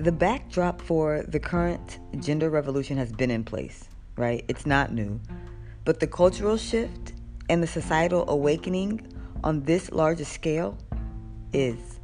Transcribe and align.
the 0.00 0.12
backdrop 0.12 0.80
for 0.80 1.24
the 1.26 1.40
current 1.40 1.98
gender 2.20 2.50
revolution 2.50 2.96
has 2.96 3.12
been 3.12 3.30
in 3.30 3.44
place, 3.44 3.88
right? 4.16 4.44
It's 4.48 4.66
not 4.66 4.92
new. 4.92 5.20
But 5.84 6.00
the 6.00 6.06
cultural 6.06 6.56
shift 6.56 7.14
and 7.48 7.62
the 7.62 7.66
societal 7.66 8.28
awakening 8.28 9.12
on 9.42 9.62
this 9.62 9.90
larger 9.90 10.24
scale 10.24 10.78
is. 11.52 12.00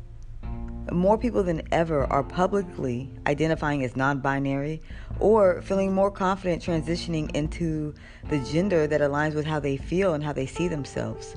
More 0.93 1.17
people 1.17 1.43
than 1.43 1.63
ever 1.73 2.05
are 2.13 2.23
publicly 2.23 3.11
identifying 3.27 3.85
as 3.85 3.97
non 3.97 4.21
binary 4.21 4.83
or 5.19 5.63
feeling 5.63 5.95
more 5.95 6.11
confident 6.11 6.63
transitioning 6.63 7.35
into 7.35 7.95
the 8.29 8.39
gender 8.41 8.87
that 8.87 9.01
aligns 9.01 9.35
with 9.35 9.47
how 9.47 9.61
they 9.61 9.77
feel 9.77 10.15
and 10.15 10.23
how 10.23 10.33
they 10.33 10.47
see 10.47 10.69
themselves. 10.69 11.37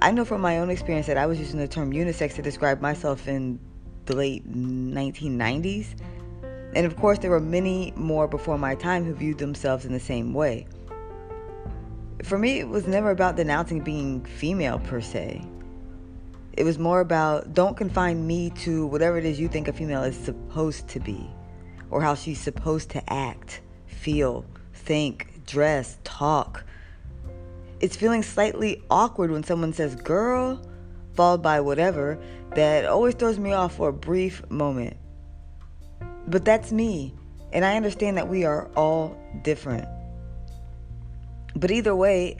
I 0.00 0.12
know 0.12 0.24
from 0.24 0.40
my 0.40 0.58
own 0.58 0.70
experience 0.70 1.06
that 1.06 1.16
I 1.16 1.26
was 1.26 1.38
using 1.38 1.58
the 1.58 1.66
term 1.66 1.92
unisex 1.92 2.34
to 2.34 2.42
describe 2.42 2.80
myself 2.80 3.26
in 3.26 3.58
the 4.08 4.16
late 4.16 4.50
1990s. 4.50 5.86
And 6.74 6.84
of 6.84 6.96
course, 6.96 7.18
there 7.20 7.30
were 7.30 7.40
many 7.40 7.92
more 7.96 8.26
before 8.26 8.58
my 8.58 8.74
time 8.74 9.04
who 9.04 9.14
viewed 9.14 9.38
themselves 9.38 9.84
in 9.84 9.92
the 9.92 10.00
same 10.00 10.34
way. 10.34 10.66
For 12.24 12.36
me, 12.36 12.58
it 12.58 12.68
was 12.68 12.88
never 12.88 13.10
about 13.10 13.36
denouncing 13.36 13.80
being 13.80 14.24
female 14.24 14.80
per 14.80 15.00
se. 15.00 15.44
It 16.54 16.64
was 16.64 16.78
more 16.78 17.00
about 17.00 17.54
don't 17.54 17.76
confine 17.76 18.26
me 18.26 18.50
to 18.62 18.86
whatever 18.86 19.16
it 19.16 19.24
is 19.24 19.38
you 19.38 19.46
think 19.46 19.68
a 19.68 19.72
female 19.72 20.02
is 20.02 20.16
supposed 20.16 20.88
to 20.88 20.98
be, 20.98 21.30
or 21.90 22.02
how 22.02 22.16
she's 22.16 22.40
supposed 22.40 22.90
to 22.90 23.12
act, 23.12 23.60
feel, 23.86 24.44
think, 24.74 25.46
dress, 25.46 25.98
talk 26.02 26.64
it's 27.80 27.96
feeling 27.96 28.24
slightly 28.24 28.82
awkward 28.90 29.30
when 29.30 29.44
someone 29.44 29.72
says 29.72 29.94
girl, 29.94 30.60
followed 31.14 31.42
by 31.42 31.60
whatever, 31.60 32.18
that 32.54 32.84
always 32.86 33.14
throws 33.14 33.38
me 33.38 33.52
off 33.52 33.76
for 33.76 33.88
a 33.88 33.92
brief 33.92 34.48
moment. 34.50 34.96
But 36.26 36.44
that's 36.44 36.72
me, 36.72 37.14
and 37.52 37.64
I 37.64 37.76
understand 37.76 38.16
that 38.16 38.28
we 38.28 38.44
are 38.44 38.70
all 38.76 39.16
different. 39.42 39.86
But 41.54 41.70
either 41.70 41.94
way, 41.96 42.36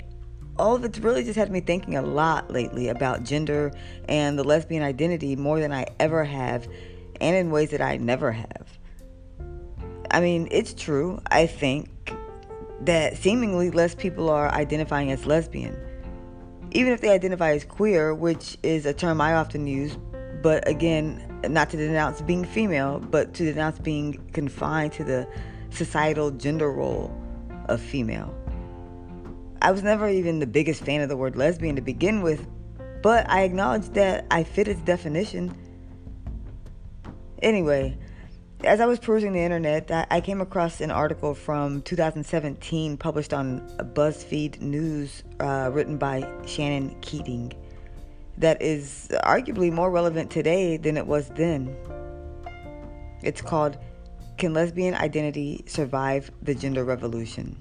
all 0.58 0.74
of 0.74 0.84
it's 0.84 0.98
really 0.98 1.24
just 1.24 1.36
had 1.36 1.50
me 1.50 1.60
thinking 1.60 1.96
a 1.96 2.02
lot 2.02 2.50
lately 2.50 2.88
about 2.88 3.22
gender 3.22 3.72
and 4.08 4.38
the 4.38 4.44
lesbian 4.44 4.82
identity 4.82 5.36
more 5.36 5.60
than 5.60 5.72
I 5.72 5.86
ever 6.00 6.24
have, 6.24 6.68
and 7.20 7.36
in 7.36 7.50
ways 7.50 7.70
that 7.70 7.80
I 7.80 7.96
never 7.96 8.32
have. 8.32 8.78
I 10.10 10.20
mean, 10.20 10.48
it's 10.50 10.74
true, 10.74 11.20
I 11.30 11.46
think, 11.46 11.88
that 12.82 13.16
seemingly 13.16 13.70
less 13.70 13.94
people 13.94 14.30
are 14.30 14.48
identifying 14.52 15.10
as 15.12 15.26
lesbian. 15.26 15.76
Even 16.78 16.92
if 16.92 17.00
they 17.00 17.08
identify 17.08 17.50
as 17.50 17.64
queer, 17.64 18.14
which 18.14 18.56
is 18.62 18.86
a 18.86 18.94
term 18.94 19.20
I 19.20 19.34
often 19.34 19.66
use, 19.66 19.98
but 20.44 20.68
again, 20.68 21.40
not 21.48 21.70
to 21.70 21.76
denounce 21.76 22.22
being 22.22 22.44
female, 22.44 23.00
but 23.00 23.34
to 23.34 23.44
denounce 23.44 23.80
being 23.80 24.12
confined 24.32 24.92
to 24.92 25.02
the 25.02 25.26
societal 25.70 26.30
gender 26.30 26.70
role 26.70 27.12
of 27.64 27.80
female. 27.80 28.32
I 29.60 29.72
was 29.72 29.82
never 29.82 30.08
even 30.08 30.38
the 30.38 30.46
biggest 30.46 30.84
fan 30.84 31.00
of 31.00 31.08
the 31.08 31.16
word 31.16 31.34
lesbian 31.34 31.74
to 31.74 31.82
begin 31.82 32.22
with, 32.22 32.46
but 33.02 33.28
I 33.28 33.42
acknowledge 33.42 33.88
that 33.94 34.26
I 34.30 34.44
fit 34.44 34.68
its 34.68 34.80
definition. 34.82 35.52
Anyway, 37.42 37.98
as 38.64 38.80
I 38.80 38.86
was 38.86 38.98
perusing 38.98 39.32
the 39.32 39.40
internet, 39.40 39.90
I 40.10 40.20
came 40.20 40.40
across 40.40 40.80
an 40.80 40.90
article 40.90 41.34
from 41.34 41.82
2017 41.82 42.96
published 42.96 43.32
on 43.32 43.60
BuzzFeed 43.78 44.60
News, 44.60 45.22
uh, 45.38 45.70
written 45.72 45.96
by 45.96 46.28
Shannon 46.44 46.96
Keating, 47.00 47.52
that 48.38 48.60
is 48.60 49.08
arguably 49.24 49.72
more 49.72 49.90
relevant 49.90 50.30
today 50.30 50.76
than 50.76 50.96
it 50.96 51.06
was 51.06 51.28
then. 51.30 51.74
It's 53.22 53.40
called 53.40 53.78
Can 54.38 54.54
Lesbian 54.54 54.94
Identity 54.94 55.64
Survive 55.66 56.30
the 56.42 56.54
Gender 56.54 56.84
Revolution? 56.84 57.56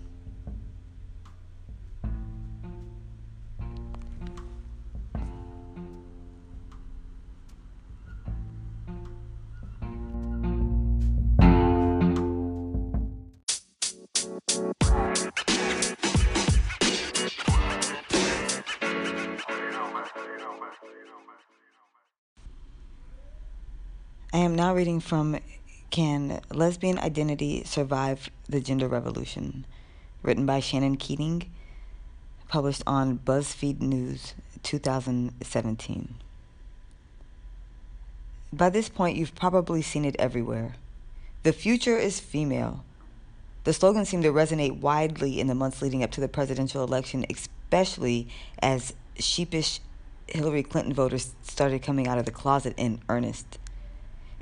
Am 24.48 24.56
now 24.56 24.74
reading 24.74 25.02
from 25.02 25.38
Can 25.90 26.40
Lesbian 26.50 26.98
Identity 27.00 27.66
Survive 27.66 28.30
the 28.48 28.62
Gender 28.62 28.88
Revolution? 28.88 29.66
written 30.24 30.46
by 30.46 30.62
Shannon 30.62 30.96
Keating, 30.96 31.52
published 32.48 32.82
on 32.88 33.20
BuzzFeed 33.20 33.82
News 33.82 34.36
2017. 34.64 36.16
By 38.54 38.70
this 38.70 38.88
point, 38.88 39.18
you've 39.18 39.36
probably 39.36 39.82
seen 39.82 40.06
it 40.06 40.16
everywhere. 40.18 40.76
The 41.44 41.52
future 41.52 41.98
is 41.98 42.22
female. 42.22 42.86
The 43.66 43.74
slogan 43.74 44.06
seemed 44.06 44.24
to 44.24 44.32
resonate 44.32 44.80
widely 44.80 45.42
in 45.42 45.48
the 45.48 45.56
months 45.56 45.82
leading 45.82 46.04
up 46.04 46.12
to 46.12 46.22
the 46.22 46.30
presidential 46.30 46.86
election, 46.86 47.26
especially 47.30 48.30
as 48.60 48.94
sheepish 49.20 49.82
Hillary 50.26 50.64
Clinton 50.64 50.94
voters 50.94 51.36
started 51.42 51.82
coming 51.82 52.08
out 52.08 52.18
of 52.18 52.24
the 52.24 52.32
closet 52.32 52.74
in 52.78 53.02
earnest. 53.10 53.60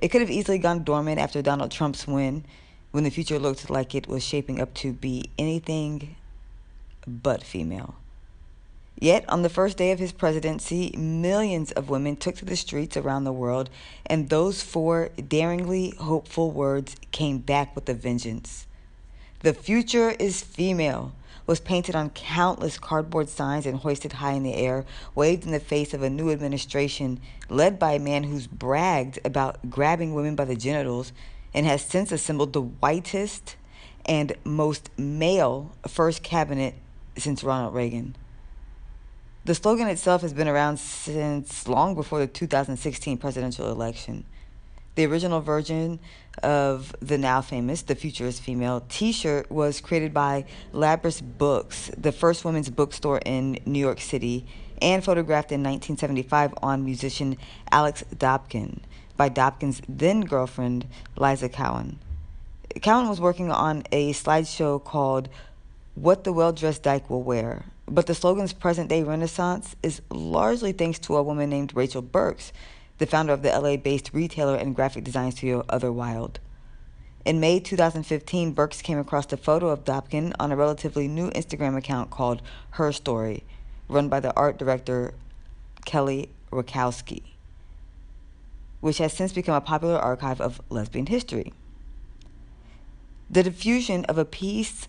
It 0.06 0.12
could 0.12 0.22
have 0.22 0.30
easily 0.30 0.60
gone 0.60 0.84
dormant 0.84 1.18
after 1.18 1.42
Donald 1.42 1.72
Trump's 1.72 2.06
win, 2.06 2.46
when 2.92 3.04
the 3.04 3.10
future 3.10 3.40
looked 3.40 3.72
like 3.72 3.96
it 3.96 4.07
was 4.07 4.24
shaping 4.24 4.62
up 4.62 4.72
to 4.75 4.94
be 4.94 5.31
anything 5.40 6.16
but 7.07 7.42
female. 7.42 7.96
Yet, 9.00 9.28
on 9.28 9.42
the 9.42 9.50
first 9.50 9.78
day 9.78 9.90
of 9.92 9.98
his 9.98 10.12
presidency, 10.12 10.94
millions 10.96 11.72
of 11.72 11.90
women 11.90 12.18
took 12.18 12.36
to 12.36 12.46
the 12.46 12.56
streets 12.56 12.96
around 12.96 13.24
the 13.24 13.34
world, 13.34 13.72
and 14.06 14.30
those 14.30 14.62
four 14.62 15.10
daringly 15.28 15.96
hopeful 15.98 16.52
words 16.52 16.96
came 17.12 17.40
back 17.40 17.75
with 17.75 17.90
a 17.90 17.96
vengeance. 17.96 18.68
The 19.40 19.56
future 19.56 20.12
is 20.12 20.44
female 20.44 21.13
was 21.47 21.59
painted 21.59 21.95
on 21.95 22.09
countless 22.12 22.77
cardboard 22.77 23.30
signs 23.30 23.65
and 23.65 23.77
hoisted 23.77 24.13
high 24.13 24.33
in 24.33 24.44
the 24.44 24.56
air, 24.56 24.86
waved 25.13 25.45
in 25.45 25.51
the 25.51 25.59
face 25.59 25.94
of 25.94 26.01
a 26.01 26.09
new 26.09 26.31
administration 26.31 27.19
led 27.50 27.77
by 27.77 27.94
a 27.94 28.00
man 28.00 28.24
who's 28.24 28.47
bragged 28.47 29.19
about 29.24 29.69
grabbing 29.69 30.13
women 30.13 30.36
by 30.36 30.45
the 30.45 30.56
genitals 30.56 31.13
and 31.53 31.65
has 31.65 31.81
since 31.81 32.12
assembled 32.12 32.53
the 32.53 32.62
whitest 32.62 33.56
and 34.06 34.33
most 34.44 34.89
male 34.97 35.71
first 35.88 36.24
cabinet 36.24 36.75
since 37.18 37.44
Ronald 37.44 37.74
Reagan. 37.74 38.15
The 39.45 39.56
slogan 39.56 39.88
itself 39.88 40.21
has 40.21 40.33
been 40.33 40.47
around 40.47 40.77
since 40.77 41.68
long 41.68 41.94
before 41.94 42.19
the 42.19 42.27
2016 42.27 43.18
presidential 43.18 43.71
election. 43.71 44.25
The 44.95 45.06
original 45.06 45.42
version 45.42 46.00
of 46.42 46.95
the 47.01 47.18
now 47.18 47.42
famous 47.42 47.81
The 47.81 47.95
Future 47.95 48.27
is 48.27 48.39
Female 48.39 48.81
t 48.88 49.12
shirt 49.12 49.51
was 49.51 49.81
created 49.81 50.13
by 50.13 50.45
Labrys 50.71 51.21
Books, 51.21 51.92
the 51.97 52.13
first 52.13 52.45
women's 52.45 52.69
bookstore 52.69 53.19
in 53.25 53.59
New 53.65 53.80
York 53.80 54.00
City, 54.00 54.45
and 54.81 55.03
photographed 55.03 55.51
in 55.51 55.62
1975 55.62 56.53
on 56.63 56.86
musician 56.86 57.36
Alix 57.74 58.06
Dobkin 58.15 58.80
by 59.18 59.30
Dobkin's 59.30 59.81
then 59.89 60.21
girlfriend, 60.21 60.88
Liza 61.18 61.50
Cowan. 61.50 62.00
Cowan 62.81 63.09
was 63.09 63.19
working 63.19 63.51
on 63.51 63.83
a 63.92 64.13
slideshow 64.13 64.81
called 64.81 65.27
What 65.95 66.24
the 66.24 66.31
Well 66.31 66.53
Dressed 66.53 66.83
Dyke 66.83 67.09
Will 67.09 67.21
Wear, 67.21 67.65
but 67.86 68.07
the 68.07 68.15
slogan's 68.15 68.53
present 68.53 68.88
day 68.88 69.03
renaissance 69.03 69.75
is 69.83 70.01
largely 70.09 70.71
thanks 70.71 71.00
to 71.00 71.18
a 71.18 71.24
woman 71.24 71.50
named 71.50 71.75
Rachel 71.75 72.01
Berks 72.01 72.53
the 72.97 73.06
founder 73.06 73.33
of 73.33 73.42
the 73.42 73.50
LA 73.50 73.77
based 73.77 74.12
retailer 74.13 74.56
and 74.56 74.75
graphic 74.75 75.03
design 75.03 75.31
studio 75.31 75.65
Otherwild. 75.69 76.39
In 77.25 77.39
May 77.39 77.59
2015, 77.59 78.53
Berks 78.53 78.81
came 78.81 79.00
across 79.00 79.31
a 79.33 79.38
photo 79.38 79.69
of 79.69 79.83
Dobkin 79.83 80.33
on 80.39 80.51
a 80.51 80.56
relatively 80.56 81.07
new 81.07 81.31
Instagram 81.31 81.75
account 81.75 82.12
called 82.12 82.42
Her 82.71 82.92
Story, 82.92 83.44
run 83.89 84.09
by 84.09 84.19
the 84.19 84.33
art 84.36 84.57
director 84.57 85.13
Kelly 85.86 86.30
Rakowski, 86.51 87.24
which 88.80 89.00
has 89.00 89.12
since 89.12 89.33
become 89.33 89.56
a 89.56 89.62
popular 89.62 89.97
archive 89.97 90.39
of 90.39 90.62
lesbian 90.69 91.07
history. 91.07 91.51
The 93.30 93.44
diffusion 93.44 94.06
of 94.06 94.19
a 94.19 94.25
piece 94.25 94.88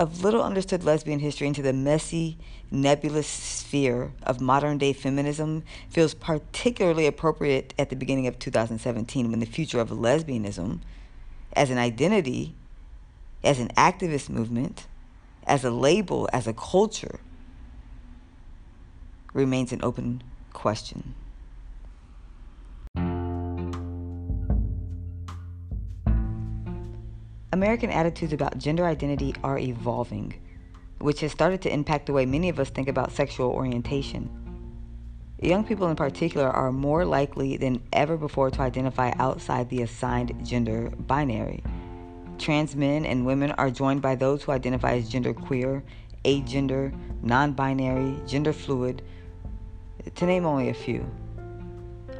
of 0.00 0.24
little 0.24 0.42
understood 0.42 0.82
lesbian 0.82 1.18
history 1.18 1.46
into 1.46 1.60
the 1.60 1.74
messy, 1.74 2.38
nebulous 2.70 3.26
sphere 3.26 4.12
of 4.22 4.40
modern 4.40 4.78
day 4.78 4.94
feminism 4.94 5.62
feels 5.90 6.14
particularly 6.14 7.06
appropriate 7.06 7.74
at 7.78 7.90
the 7.90 7.96
beginning 7.96 8.26
of 8.26 8.38
2017 8.38 9.30
when 9.30 9.40
the 9.40 9.46
future 9.46 9.78
of 9.78 9.90
lesbianism 9.90 10.80
as 11.52 11.68
an 11.68 11.76
identity, 11.76 12.54
as 13.44 13.60
an 13.60 13.68
activist 13.76 14.30
movement, 14.30 14.86
as 15.46 15.64
a 15.64 15.70
label, 15.70 16.26
as 16.32 16.46
a 16.46 16.54
culture 16.54 17.20
remains 19.34 19.70
an 19.70 19.80
open 19.82 20.22
question. 20.54 21.14
American 27.52 27.90
attitudes 27.90 28.32
about 28.32 28.58
gender 28.58 28.86
identity 28.86 29.34
are 29.42 29.58
evolving, 29.58 30.34
which 30.98 31.20
has 31.20 31.32
started 31.32 31.60
to 31.62 31.72
impact 31.72 32.06
the 32.06 32.12
way 32.12 32.24
many 32.24 32.48
of 32.48 32.60
us 32.60 32.70
think 32.70 32.86
about 32.86 33.10
sexual 33.10 33.50
orientation. 33.50 34.30
Young 35.42 35.64
people 35.64 35.88
in 35.88 35.96
particular 35.96 36.48
are 36.48 36.70
more 36.70 37.04
likely 37.04 37.56
than 37.56 37.82
ever 37.92 38.16
before 38.16 38.50
to 38.50 38.60
identify 38.60 39.10
outside 39.18 39.68
the 39.68 39.82
assigned 39.82 40.46
gender 40.46 40.90
binary. 40.90 41.64
Trans 42.38 42.76
men 42.76 43.04
and 43.04 43.26
women 43.26 43.50
are 43.52 43.70
joined 43.70 44.00
by 44.00 44.14
those 44.14 44.44
who 44.44 44.52
identify 44.52 44.92
as 44.92 45.10
genderqueer, 45.10 45.82
agender, 46.24 46.94
non 47.20 47.52
binary, 47.52 48.16
gender 48.28 48.52
fluid, 48.52 49.02
to 50.14 50.24
name 50.24 50.46
only 50.46 50.68
a 50.68 50.74
few. 50.74 51.04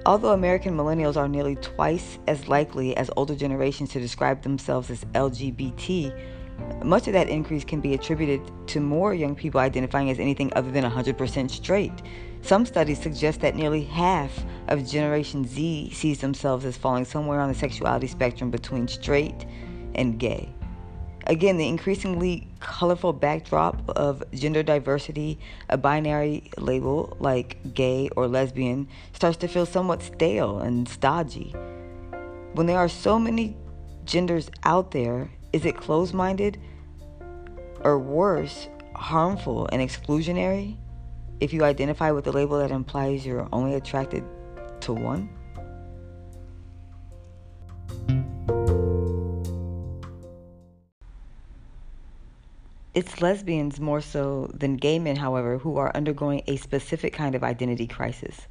Although 0.06 0.32
American 0.32 0.74
millennials 0.74 1.16
are 1.16 1.28
nearly 1.28 1.56
twice 1.56 2.18
as 2.26 2.48
likely 2.48 2.96
as 2.96 3.10
older 3.16 3.34
generations 3.34 3.90
to 3.90 4.00
describe 4.00 4.42
themselves 4.42 4.90
as 4.90 5.04
LGBT, 5.14 6.14
much 6.82 7.06
of 7.06 7.12
that 7.12 7.28
increase 7.28 7.64
can 7.64 7.80
be 7.80 7.92
attributed 7.92 8.40
to 8.68 8.80
more 8.80 9.12
young 9.12 9.34
people 9.34 9.60
identifying 9.60 10.10
as 10.10 10.18
anything 10.18 10.50
other 10.56 10.70
than 10.70 10.84
100% 10.84 11.50
straight. 11.50 11.92
Some 12.40 12.64
studies 12.64 13.00
suggest 13.00 13.40
that 13.42 13.56
nearly 13.56 13.84
half 13.84 14.32
of 14.68 14.86
Generation 14.86 15.44
Z 15.44 15.90
sees 15.92 16.20
themselves 16.20 16.64
as 16.64 16.78
falling 16.78 17.04
somewhere 17.04 17.40
on 17.40 17.48
the 17.48 17.54
sexuality 17.54 18.06
spectrum 18.06 18.50
between 18.50 18.88
straight 18.88 19.44
and 19.94 20.18
gay. 20.18 20.48
Again, 21.26 21.58
the 21.58 21.68
increasingly 21.68 22.48
colorful 22.60 23.12
backdrop 23.12 23.88
of 23.90 24.22
gender 24.32 24.62
diversity, 24.62 25.38
a 25.68 25.76
binary 25.76 26.50
label 26.56 27.16
like 27.20 27.74
gay 27.74 28.08
or 28.16 28.26
lesbian, 28.26 28.88
starts 29.12 29.36
to 29.38 29.48
feel 29.48 29.66
somewhat 29.66 30.02
stale 30.02 30.58
and 30.58 30.88
stodgy. 30.88 31.54
When 32.54 32.66
there 32.66 32.78
are 32.78 32.88
so 32.88 33.18
many 33.18 33.56
genders 34.04 34.50
out 34.64 34.90
there, 34.90 35.30
is 35.52 35.64
it 35.64 35.76
closed 35.76 36.14
minded 36.14 36.58
or 37.82 37.98
worse, 37.98 38.68
harmful 38.94 39.68
and 39.72 39.80
exclusionary 39.80 40.76
if 41.40 41.52
you 41.52 41.64
identify 41.64 42.10
with 42.10 42.26
a 42.26 42.32
label 42.32 42.58
that 42.58 42.70
implies 42.70 43.24
you're 43.24 43.48
only 43.52 43.74
attracted 43.74 44.24
to 44.80 44.92
one? 44.92 45.28
It's 52.92 53.22
lesbians 53.22 53.78
more 53.78 54.00
so 54.00 54.50
than 54.52 54.74
gay 54.74 54.98
men, 54.98 55.14
however, 55.14 55.58
who 55.58 55.76
are 55.76 55.94
undergoing 55.94 56.42
a 56.48 56.56
specific 56.56 57.12
kind 57.12 57.36
of 57.36 57.44
identity 57.44 57.86
crisis. 57.86 58.48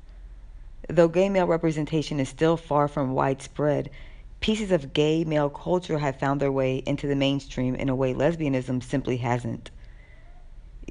Though 0.87 1.09
gay 1.09 1.27
male 1.27 1.45
representation 1.45 2.21
is 2.21 2.29
still 2.29 2.55
far 2.55 2.87
from 2.87 3.11
widespread, 3.11 3.89
pieces 4.39 4.71
of 4.71 4.93
gay 4.93 5.25
male 5.25 5.49
culture 5.49 5.99
have 5.99 6.19
found 6.19 6.39
their 6.39 6.53
way 6.53 6.77
into 6.85 7.05
the 7.05 7.17
mainstream 7.17 7.75
in 7.75 7.89
a 7.89 7.95
way 7.95 8.13
lesbianism 8.13 8.81
simply 8.81 9.17
hasn't. 9.17 9.71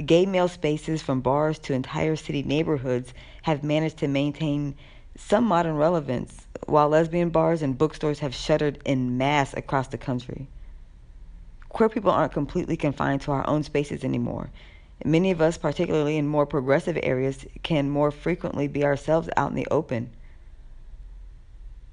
Gay 0.05 0.27
male 0.27 0.49
spaces, 0.49 1.01
from 1.01 1.23
bars 1.23 1.59
to 1.61 1.73
entire 1.73 2.17
city 2.17 2.43
neighborhoods, 2.43 3.15
have 3.45 3.65
managed 3.65 3.97
to 3.97 4.09
maintain 4.09 4.75
some 5.17 5.45
modern 5.45 5.77
relevance, 5.77 6.47
while 6.67 6.91
lesbian 6.91 7.31
bars 7.31 7.63
and 7.63 7.79
bookstores 7.79 8.19
have 8.19 8.35
shuttered 8.35 8.79
in 8.85 9.17
mass 9.17 9.55
across 9.55 9.89
the 9.89 9.97
country 9.97 10.49
queer 11.69 11.89
people 11.89 12.11
aren't 12.11 12.33
completely 12.33 12.77
confined 12.77 13.21
to 13.23 13.33
our 13.33 13.47
own 13.47 13.63
spaces 13.63 14.05
anymore. 14.05 14.51
Many 15.05 15.31
of 15.31 15.41
us, 15.41 15.57
particularly 15.57 16.17
in 16.17 16.27
more 16.27 16.47
progressive 16.47 16.99
areas, 17.03 17.47
can 17.63 17.89
more 17.89 18.11
frequently 18.11 18.67
be 18.67 18.85
ourselves 18.85 19.29
out 19.37 19.51
in 19.51 19.57
the 19.57 19.69
open. 19.71 20.11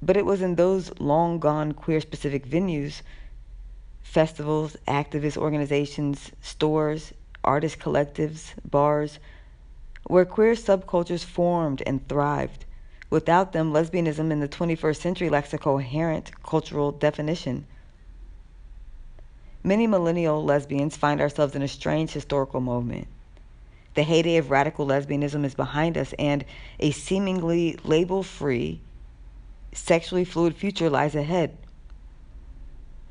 But 0.01 0.17
it 0.17 0.25
was 0.25 0.41
in 0.41 0.55
those 0.55 0.91
long 0.99 1.39
gone 1.39 1.73
queer 1.73 2.01
specific 2.01 2.47
venues, 2.47 3.01
festivals, 4.01 4.75
activist 4.87 5.37
organizations, 5.37 6.31
stores, 6.41 7.13
artist 7.43 7.79
collectives, 7.79 8.53
bars, 8.69 9.19
where 10.07 10.25
queer 10.25 10.53
subcultures 10.53 11.23
formed 11.23 11.83
and 11.85 12.07
thrived. 12.07 12.65
Without 13.09 13.51
them, 13.53 13.71
lesbianism 13.71 14.31
in 14.31 14.39
the 14.39 14.47
21st 14.47 14.97
century 14.97 15.29
lacks 15.29 15.53
a 15.53 15.57
coherent 15.57 16.31
cultural 16.43 16.91
definition. 16.91 17.65
Many 19.65 19.87
millennial 19.87 20.43
lesbians 20.43 20.95
find 20.95 21.19
ourselves 21.19 21.55
in 21.55 21.63
a 21.63 21.67
strange 21.67 22.11
historical 22.11 22.59
moment. 22.59 23.07
The 23.95 24.03
heyday 24.03 24.37
of 24.37 24.51
radical 24.51 24.85
lesbianism 24.85 25.43
is 25.43 25.55
behind 25.55 25.97
us, 25.97 26.13
and 26.19 26.45
a 26.79 26.91
seemingly 26.91 27.75
label 27.83 28.21
free, 28.21 28.79
sexually 29.73 30.23
fluid 30.23 30.55
future 30.55 30.87
lies 30.87 31.15
ahead. 31.15 31.57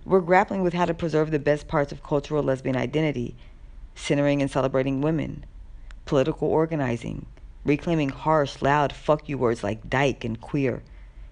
We're 0.05 0.21
grappling 0.21 0.63
with 0.63 0.75
how 0.75 0.85
to 0.85 0.95
preserve 0.95 1.33
the 1.33 1.41
best 1.41 1.67
parts 1.67 1.91
of 1.91 2.05
cultural 2.05 2.45
lesbian 2.45 2.77
identity, 2.77 3.35
centering 3.97 4.41
and 4.41 4.49
celebrating 4.49 5.01
women, 5.01 5.45
political 6.05 6.47
organizing, 6.47 7.27
reclaiming 7.65 8.11
harsh, 8.11 8.63
loud 8.63 8.93
fuck 8.93 9.29
you 9.29 9.39
words 9.39 9.65
like 9.65 9.91
dyke 9.91 10.25
and 10.25 10.41
queer, 10.41 10.85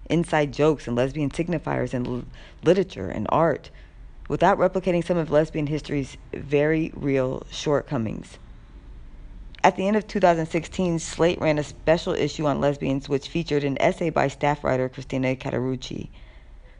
inside 0.09 0.51
jokes 0.51 0.85
and 0.85 0.97
lesbian 0.97 1.29
signifiers 1.29 1.93
in 1.93 2.05
l- 2.05 2.25
literature 2.61 3.07
and 3.07 3.25
art 3.29 3.69
without 4.27 4.57
replicating 4.57 5.03
some 5.05 5.17
of 5.17 5.31
lesbian 5.31 5.67
history's 5.67 6.17
very 6.33 6.91
real 6.95 7.45
shortcomings. 7.49 8.37
At 9.63 9.77
the 9.77 9.87
end 9.87 9.95
of 9.95 10.07
2016, 10.07 10.99
Slate 10.99 11.39
ran 11.39 11.57
a 11.57 11.63
special 11.63 12.13
issue 12.13 12.45
on 12.45 12.59
lesbians, 12.59 13.07
which 13.07 13.29
featured 13.29 13.63
an 13.63 13.81
essay 13.81 14.09
by 14.09 14.27
staff 14.27 14.63
writer 14.63 14.89
Christina 14.89 15.35
Cauterucci, 15.35 16.09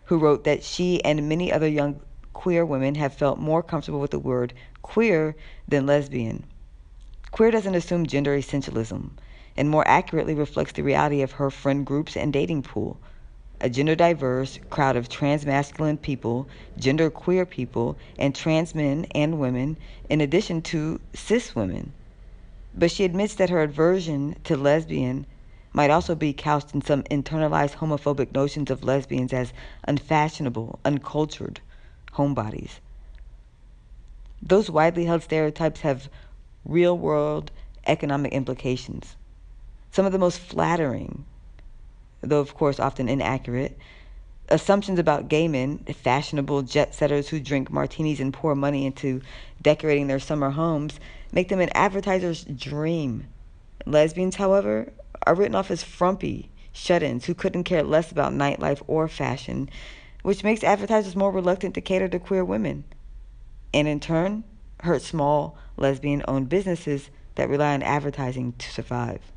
who 0.05 0.17
wrote 0.17 0.43
that 0.43 0.63
she 0.63 1.03
and 1.03 1.29
many 1.29 1.51
other 1.51 1.67
young 1.67 2.01
queer 2.33 2.65
women 2.65 2.95
have 2.95 3.13
felt 3.13 3.39
more 3.39 3.63
comfortable 3.63 3.99
with 3.99 4.11
the 4.11 4.19
word 4.19 4.53
queer 4.81 5.35
than 5.67 5.85
lesbian. 5.85 6.43
Queer 7.31 7.51
doesn't 7.51 7.75
assume 7.75 8.05
gender 8.05 8.37
essentialism 8.37 9.11
and 9.55 9.69
more 9.69 9.87
accurately 9.87 10.33
reflects 10.33 10.73
the 10.73 10.81
reality 10.81 11.21
of 11.21 11.33
her 11.33 11.49
friend 11.49 11.85
groups 11.85 12.17
and 12.17 12.33
dating 12.33 12.63
pool 12.63 12.99
a 13.63 13.69
gender 13.69 13.95
diverse 13.95 14.59
crowd 14.69 14.97
of 14.97 15.07
trans 15.07 15.45
masculine 15.45 15.97
people, 15.97 16.49
gender 16.77 17.09
queer 17.09 17.45
people, 17.45 17.97
and 18.19 18.35
trans 18.35 18.75
men 18.75 19.05
and 19.15 19.39
women, 19.39 19.77
in 20.09 20.19
addition 20.19 20.61
to 20.61 20.99
cis 21.15 21.55
women. 21.55 21.93
But 22.75 22.91
she 22.91 23.05
admits 23.05 23.35
that 23.35 23.49
her 23.49 23.63
aversion 23.63 24.35
to 24.43 24.57
lesbian 24.57 25.25
might 25.71 25.89
also 25.89 26.13
be 26.13 26.33
couched 26.33 26.75
in 26.75 26.81
some 26.81 27.03
internalized 27.03 27.75
homophobic 27.75 28.33
notions 28.33 28.69
of 28.69 28.83
lesbians 28.83 29.31
as 29.31 29.53
unfashionable, 29.87 30.79
uncultured 30.83 31.61
homebodies. 32.15 32.81
Those 34.41 34.69
widely 34.69 35.05
held 35.05 35.23
stereotypes 35.23 35.81
have 35.81 36.09
real 36.65 36.97
world 36.97 37.49
economic 37.87 38.33
implications. 38.33 39.15
Some 39.89 40.05
of 40.05 40.11
the 40.11 40.19
most 40.19 40.39
flattering 40.39 41.23
though 42.23 42.39
of 42.39 42.55
course 42.55 42.79
often 42.79 43.09
inaccurate. 43.09 43.77
Assumptions 44.49 44.99
about 44.99 45.29
gay 45.29 45.47
men, 45.47 45.79
fashionable 45.79 46.63
jet 46.63 46.93
setters 46.93 47.29
who 47.29 47.39
drink 47.39 47.71
martinis 47.71 48.19
and 48.19 48.33
pour 48.33 48.55
money 48.55 48.85
into 48.85 49.21
decorating 49.61 50.07
their 50.07 50.19
summer 50.19 50.51
homes, 50.51 50.99
make 51.31 51.49
them 51.49 51.59
an 51.59 51.69
advertiser's 51.75 52.43
dream. 52.43 53.27
Lesbians, 53.85 54.35
however, 54.35 54.91
are 55.25 55.35
written 55.35 55.55
off 55.55 55.71
as 55.71 55.83
frumpy 55.83 56.49
shut 56.73 57.03
ins 57.03 57.25
who 57.25 57.33
couldn't 57.33 57.63
care 57.63 57.83
less 57.83 58.11
about 58.11 58.33
nightlife 58.33 58.81
or 58.87 59.07
fashion, 59.07 59.69
which 60.23 60.43
makes 60.43 60.63
advertisers 60.63 61.15
more 61.15 61.31
reluctant 61.31 61.75
to 61.75 61.81
cater 61.81 62.07
to 62.07 62.19
queer 62.19 62.43
women. 62.43 62.83
And 63.73 63.87
in 63.87 63.99
turn, 63.99 64.43
hurt 64.81 65.01
small 65.01 65.57
lesbian 65.77 66.23
owned 66.27 66.49
businesses 66.49 67.09
that 67.35 67.49
rely 67.49 67.73
on 67.73 67.83
advertising 67.83 68.53
to 68.57 68.69
survive. 68.69 69.32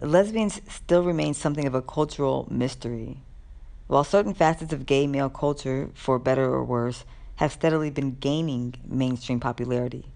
Lesbians 0.00 0.60
still 0.68 1.04
remain 1.04 1.34
something 1.34 1.66
of 1.66 1.74
a 1.74 1.82
cultural 1.82 2.48
mystery. 2.50 3.18
While 3.86 4.04
certain 4.04 4.34
facets 4.34 4.72
of 4.72 4.86
gay 4.86 5.06
male 5.06 5.28
culture, 5.28 5.90
for 5.94 6.18
better 6.18 6.44
or 6.44 6.64
worse, 6.64 7.04
have 7.36 7.52
steadily 7.52 7.90
been 7.90 8.16
gaining 8.16 8.74
mainstream 8.86 9.40
popularity, 9.40 10.06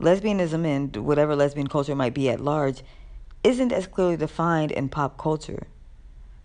lesbianism 0.00 0.66
and 0.66 0.96
whatever 0.96 1.36
lesbian 1.36 1.68
culture 1.68 1.94
might 1.94 2.14
be 2.14 2.28
at 2.28 2.40
large 2.40 2.82
isn't 3.42 3.72
as 3.72 3.86
clearly 3.86 4.16
defined 4.16 4.72
in 4.72 4.88
pop 4.88 5.16
culture. 5.16 5.66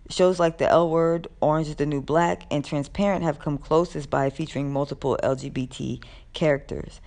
Shows 0.08 0.40
like 0.40 0.58
The 0.58 0.68
L 0.68 0.88
Word, 0.88 1.28
Orange 1.40 1.68
is 1.68 1.76
the 1.76 1.86
New 1.86 2.00
Black, 2.00 2.42
and 2.50 2.64
Transparent 2.64 3.22
have 3.22 3.38
come 3.38 3.58
closest 3.58 4.10
by 4.10 4.30
featuring 4.30 4.72
multiple 4.72 5.18
LGBT 5.22 6.02
characters, 6.32 7.00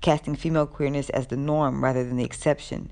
casting 0.00 0.34
female 0.34 0.66
queerness 0.66 1.08
as 1.10 1.28
the 1.28 1.36
norm 1.36 1.84
rather 1.84 2.04
than 2.04 2.16
the 2.16 2.24
exception. 2.24 2.90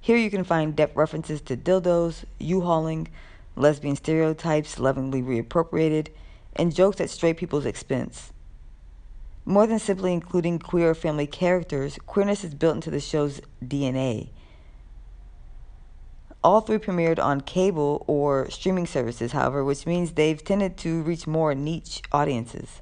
Here 0.00 0.16
you 0.16 0.30
can 0.30 0.44
find 0.44 0.76
depth 0.76 0.96
references 0.96 1.40
to 1.42 1.56
dildos, 1.56 2.24
U-hauling, 2.38 3.08
lesbian 3.56 3.96
stereotypes 3.96 4.78
lovingly 4.78 5.22
reappropriated, 5.22 6.08
and 6.56 6.74
jokes 6.74 7.00
at 7.00 7.10
straight 7.10 7.36
people's 7.36 7.66
expense. 7.66 8.32
More 9.44 9.66
than 9.66 9.78
simply 9.78 10.12
including 10.12 10.58
queer 10.58 10.94
family 10.94 11.26
characters, 11.26 11.98
queerness 12.06 12.44
is 12.44 12.54
built 12.54 12.76
into 12.76 12.90
the 12.90 13.00
show's 13.00 13.40
DNA. 13.64 14.28
All 16.44 16.60
three 16.60 16.78
premiered 16.78 17.18
on 17.18 17.40
cable 17.40 18.04
or 18.06 18.48
streaming 18.50 18.86
services, 18.86 19.32
however, 19.32 19.64
which 19.64 19.86
means 19.86 20.12
they've 20.12 20.42
tended 20.42 20.76
to 20.78 21.02
reach 21.02 21.26
more 21.26 21.54
niche 21.54 22.02
audiences. 22.12 22.80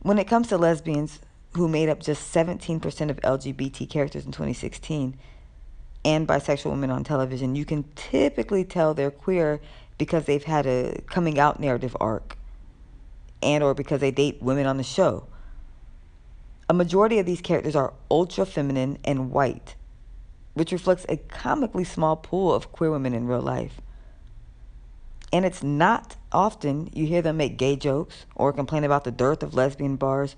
When 0.00 0.18
it 0.18 0.28
comes 0.28 0.48
to 0.48 0.56
lesbians, 0.56 1.20
who 1.56 1.68
made 1.68 1.88
up 1.88 2.00
just 2.00 2.32
17% 2.34 3.10
of 3.10 3.20
LGBT 3.20 3.88
characters 3.88 4.24
in 4.24 4.32
2016, 4.32 5.16
and 6.04 6.28
bisexual 6.28 6.70
women 6.70 6.90
on 6.90 7.02
television, 7.02 7.56
you 7.56 7.64
can 7.64 7.84
typically 7.96 8.64
tell 8.64 8.94
they're 8.94 9.10
queer 9.10 9.60
because 9.98 10.24
they've 10.24 10.44
had 10.44 10.66
a 10.66 11.02
coming 11.10 11.38
out 11.38 11.58
narrative 11.58 11.96
arc 12.00 12.36
and 13.42 13.64
or 13.64 13.74
because 13.74 14.00
they 14.00 14.10
date 14.10 14.40
women 14.40 14.66
on 14.66 14.76
the 14.76 14.84
show. 14.84 15.26
A 16.68 16.74
majority 16.74 17.18
of 17.18 17.26
these 17.26 17.40
characters 17.40 17.74
are 17.74 17.92
ultra 18.10 18.46
feminine 18.46 18.98
and 19.04 19.30
white, 19.30 19.74
which 20.54 20.72
reflects 20.72 21.06
a 21.08 21.16
comically 21.16 21.84
small 21.84 22.16
pool 22.16 22.54
of 22.54 22.72
queer 22.72 22.90
women 22.90 23.14
in 23.14 23.26
real 23.26 23.40
life. 23.40 23.80
And 25.32 25.44
it's 25.44 25.62
not 25.62 26.16
often 26.30 26.88
you 26.92 27.06
hear 27.06 27.22
them 27.22 27.36
make 27.36 27.58
gay 27.58 27.76
jokes 27.76 28.26
or 28.34 28.52
complain 28.52 28.84
about 28.84 29.04
the 29.04 29.10
dearth 29.10 29.42
of 29.42 29.54
lesbian 29.54 29.96
bars 29.96 30.36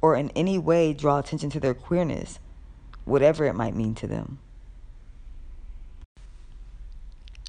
or 0.00 0.16
in 0.16 0.30
any 0.30 0.58
way 0.58 0.92
draw 0.92 1.18
attention 1.18 1.50
to 1.50 1.60
their 1.60 1.74
queerness, 1.74 2.38
whatever 3.04 3.44
it 3.44 3.54
might 3.54 3.74
mean 3.74 3.94
to 3.96 4.06
them. 4.06 4.38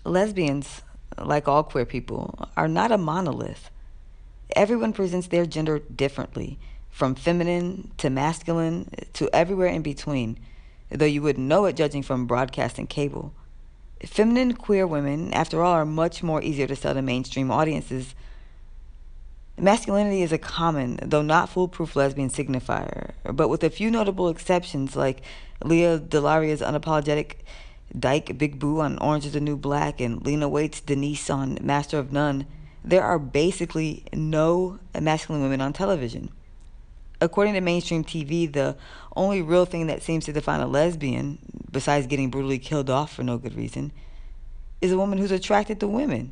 Lesbians, 0.05 0.81
like 1.17 1.47
all 1.47 1.63
queer 1.63 1.85
people, 1.85 2.47
are 2.55 2.67
not 2.67 2.91
a 2.91 2.97
monolith. 2.97 3.69
Everyone 4.55 4.93
presents 4.93 5.27
their 5.27 5.45
gender 5.45 5.79
differently, 5.79 6.57
from 6.89 7.15
feminine 7.15 7.91
to 7.97 8.09
masculine 8.09 8.89
to 9.13 9.29
everywhere 9.33 9.67
in 9.67 9.81
between, 9.81 10.39
though 10.89 11.05
you 11.05 11.21
wouldn't 11.21 11.47
know 11.47 11.65
it 11.65 11.75
judging 11.75 12.01
from 12.01 12.25
broadcast 12.25 12.79
and 12.79 12.89
cable. 12.89 13.33
Feminine 14.05 14.53
queer 14.53 14.87
women, 14.87 15.33
after 15.33 15.61
all, 15.61 15.73
are 15.73 15.85
much 15.85 16.23
more 16.23 16.41
easier 16.41 16.67
to 16.67 16.75
sell 16.75 16.93
to 16.93 17.01
mainstream 17.01 17.51
audiences. 17.51 18.15
Masculinity 19.61 20.21
is 20.21 20.31
a 20.31 20.37
common, 20.37 20.99
though 21.03 21.21
not 21.21 21.49
foolproof 21.49 21.95
lesbian 21.97 22.29
signifier, 22.29 23.11
but 23.25 23.49
with 23.49 23.61
a 23.63 23.69
few 23.69 23.91
notable 23.91 24.29
exceptions 24.29 24.95
like 24.95 25.21
Lea 25.65 25.99
DeLaria's 25.99 26.61
unapologetic 26.61 27.33
Dyke 27.97 28.37
Big 28.37 28.57
Boo 28.57 28.79
on 28.79 28.97
Orange 28.99 29.25
is 29.25 29.33
the 29.33 29.41
New 29.41 29.57
Black 29.57 29.99
and 29.99 30.25
Lena 30.25 30.47
Waithe's 30.47 30.79
Denise 30.79 31.29
on 31.29 31.57
Master 31.61 31.99
of 31.99 32.13
None, 32.13 32.45
there 32.85 33.03
are 33.03 33.19
basically 33.19 34.05
no 34.13 34.79
masculine 34.97 35.41
women 35.41 35.59
on 35.59 35.73
television. 35.73 36.29
According 37.19 37.55
to 37.55 37.61
mainstream 37.61 38.05
TV, 38.05 38.51
the 38.51 38.77
only 39.15 39.41
real 39.41 39.65
thing 39.65 39.87
that 39.87 40.01
seems 40.01 40.23
to 40.25 40.31
define 40.31 40.61
a 40.61 40.67
lesbian, 40.67 41.37
besides 41.69 42.07
getting 42.07 42.29
brutally 42.29 42.59
killed 42.59 42.89
off 42.89 43.13
for 43.13 43.23
no 43.23 43.37
good 43.37 43.55
reason, 43.55 43.91
is 44.79 44.93
a 44.93 44.97
woman 44.97 45.17
who's 45.17 45.31
attracted 45.31 45.81
to 45.81 45.87
women. 45.87 46.31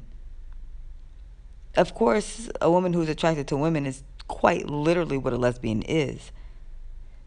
Of 1.77 1.93
course, 1.93 2.49
a 2.59 2.71
woman 2.71 2.93
who's 2.93 3.07
attracted 3.07 3.47
to 3.49 3.55
women 3.55 3.85
is 3.85 4.01
quite 4.27 4.67
literally 4.67 5.15
what 5.15 5.31
a 5.31 5.37
lesbian 5.37 5.83
is. 5.83 6.31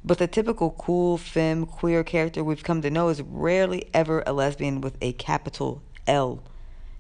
But 0.05 0.19
the 0.19 0.27
typical 0.27 0.73
cool, 0.73 1.19
femme, 1.19 1.67
queer 1.67 2.03
character 2.03 2.43
we've 2.43 2.65
come 2.65 2.83
to 2.83 2.91
know 2.91 3.11
is 3.11 3.23
rarely 3.23 3.89
ever 3.95 4.25
a 4.27 4.33
lesbian 4.33 4.81
with 4.81 4.97
a 5.01 5.13
capital 5.13 5.83
L 6.09 6.43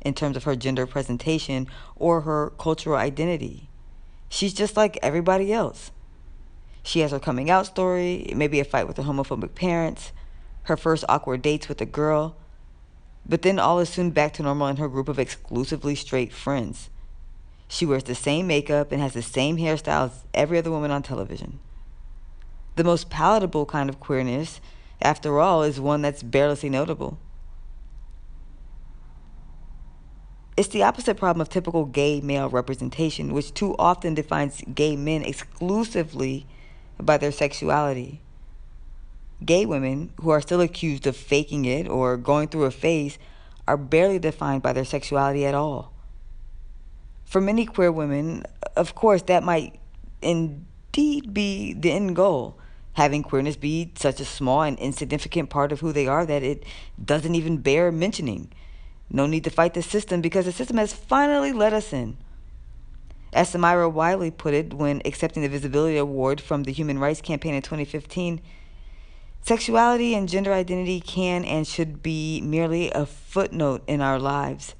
in 0.00 0.14
terms 0.14 0.36
of 0.36 0.44
her 0.44 0.54
gender 0.54 0.86
presentation 0.86 1.66
or 1.96 2.20
her 2.20 2.52
cultural 2.56 2.96
identity. 2.96 3.68
She's 4.28 4.54
just 4.54 4.76
like 4.76 5.00
everybody 5.02 5.52
else. 5.52 5.90
She 6.84 7.00
has 7.00 7.10
her 7.10 7.18
coming 7.18 7.50
out 7.50 7.66
story, 7.66 8.32
maybe 8.32 8.60
a 8.60 8.64
fight 8.64 8.86
with 8.86 8.96
her 8.96 9.02
homophobic 9.02 9.56
parents, 9.56 10.12
her 10.62 10.76
first 10.76 11.04
awkward 11.08 11.42
dates 11.42 11.68
with 11.68 11.80
a 11.80 11.86
girl, 11.86 12.36
but 13.26 13.42
then 13.42 13.58
all 13.58 13.80
is 13.80 13.88
soon 13.88 14.10
back 14.10 14.34
to 14.34 14.44
normal 14.44 14.68
in 14.68 14.76
her 14.76 14.88
group 14.88 15.08
of 15.08 15.18
exclusively 15.18 15.96
straight 15.96 16.32
friends. 16.32 16.90
She 17.72 17.86
wears 17.86 18.02
the 18.02 18.16
same 18.16 18.48
makeup 18.48 18.90
and 18.90 19.00
has 19.00 19.12
the 19.12 19.22
same 19.22 19.56
hairstyle 19.56 20.06
as 20.06 20.24
every 20.34 20.58
other 20.58 20.72
woman 20.72 20.90
on 20.90 21.04
television. 21.04 21.60
The 22.74 22.82
most 22.82 23.10
palatable 23.10 23.64
kind 23.66 23.88
of 23.88 24.00
queerness, 24.00 24.60
after 25.00 25.38
all, 25.38 25.62
is 25.62 25.78
one 25.78 26.02
that's 26.02 26.24
barely 26.24 26.68
notable. 26.68 27.16
It's 30.56 30.70
the 30.70 30.82
opposite 30.82 31.16
problem 31.16 31.40
of 31.40 31.48
typical 31.48 31.84
gay 31.84 32.20
male 32.20 32.48
representation, 32.48 33.32
which 33.32 33.54
too 33.54 33.76
often 33.78 34.14
defines 34.14 34.64
gay 34.74 34.96
men 34.96 35.22
exclusively 35.22 36.46
by 36.98 37.18
their 37.18 37.30
sexuality. 37.30 38.20
Gay 39.44 39.64
women, 39.64 40.12
who 40.20 40.30
are 40.30 40.40
still 40.40 40.60
accused 40.60 41.06
of 41.06 41.16
faking 41.16 41.66
it 41.66 41.86
or 41.86 42.16
going 42.16 42.48
through 42.48 42.64
a 42.64 42.72
phase, 42.72 43.16
are 43.68 43.76
barely 43.76 44.18
defined 44.18 44.60
by 44.60 44.72
their 44.72 44.84
sexuality 44.84 45.46
at 45.46 45.54
all. 45.54 45.92
For 47.30 47.40
many 47.40 47.64
queer 47.64 47.92
women, 47.92 48.42
of 48.74 48.96
course, 48.96 49.22
that 49.22 49.44
might 49.44 49.78
indeed 50.20 51.32
be 51.32 51.72
the 51.72 51.92
end 51.92 52.16
goal. 52.16 52.58
Having 52.94 53.22
queerness 53.22 53.54
be 53.54 53.92
such 53.94 54.18
a 54.18 54.24
small 54.24 54.62
and 54.62 54.76
insignificant 54.80 55.48
part 55.48 55.70
of 55.70 55.78
who 55.78 55.92
they 55.92 56.08
are 56.08 56.26
that 56.26 56.42
it 56.42 56.64
doesn't 57.02 57.36
even 57.36 57.58
bear 57.58 57.92
mentioning. 57.92 58.50
No 59.08 59.28
need 59.28 59.44
to 59.44 59.50
fight 59.50 59.74
the 59.74 59.80
system 59.82 60.20
because 60.20 60.44
the 60.44 60.50
system 60.50 60.76
has 60.78 60.92
finally 60.92 61.52
let 61.52 61.72
us 61.72 61.92
in. 61.92 62.16
As 63.32 63.52
Samira 63.52 63.90
Wiley 63.90 64.32
put 64.32 64.52
it 64.52 64.74
when 64.74 65.00
accepting 65.04 65.44
the 65.44 65.48
Visibility 65.48 65.98
Award 65.98 66.40
from 66.40 66.64
the 66.64 66.72
Human 66.72 66.98
Rights 66.98 67.20
Campaign 67.20 67.54
in 67.54 67.62
2015, 67.62 68.40
sexuality 69.40 70.16
and 70.16 70.28
gender 70.28 70.52
identity 70.52 70.98
can 70.98 71.44
and 71.44 71.64
should 71.64 72.02
be 72.02 72.40
merely 72.40 72.90
a 72.90 73.06
footnote 73.06 73.84
in 73.86 74.00
our 74.00 74.18
lives 74.18 74.74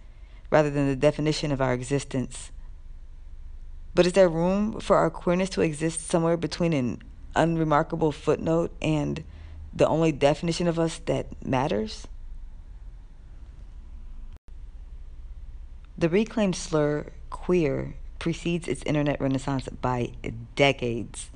rather 0.50 0.71
than 0.71 0.88
the 0.88 0.97
definition 0.97 1.52
of 1.52 1.61
our 1.61 1.73
existence. 1.73 2.50
But 3.95 4.07
is 4.07 4.12
there 4.12 4.28
room 4.28 4.80
for 4.80 4.97
our 4.97 5.11
queerness 5.11 5.50
to 5.50 5.62
exist 5.62 6.09
somewhere 6.09 6.37
between 6.37 6.73
an 6.73 7.02
unremarkable 7.35 8.12
footnote 8.12 8.73
and 8.80 9.25
the 9.73 9.87
only 9.87 10.12
definition 10.12 10.66
of 10.69 10.78
us 10.78 11.00
that 11.07 11.26
matters? 11.45 12.07
The 15.97 16.09
reclaimed 16.09 16.57
slur 16.57 17.07
queer 17.28 17.95
precedes 18.19 18.69
its 18.69 18.83
internet 18.85 19.21
renaissance 19.21 19.69
by 19.69 20.12
decades, 20.57 21.30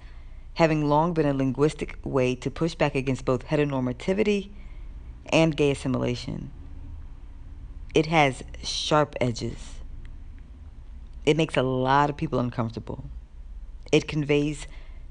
having 0.54 0.88
long 0.88 1.12
been 1.12 1.26
a 1.26 1.34
linguistic 1.34 1.98
way 2.04 2.34
to 2.36 2.50
push 2.50 2.74
back 2.74 2.94
against 2.94 3.24
both 3.24 3.46
heteronormativity 3.46 4.50
and 5.26 5.56
gay 5.56 5.70
assimilation. 5.70 6.50
It 7.94 8.06
has 8.06 8.42
sharp 8.62 9.14
edges. 9.20 9.74
It 11.24 11.36
makes 11.36 11.56
a 11.56 11.62
lot 11.62 12.10
of 12.10 12.16
people 12.16 12.40
uncomfortable. 12.40 13.04
It 13.92 14.08
conveys 14.08 14.66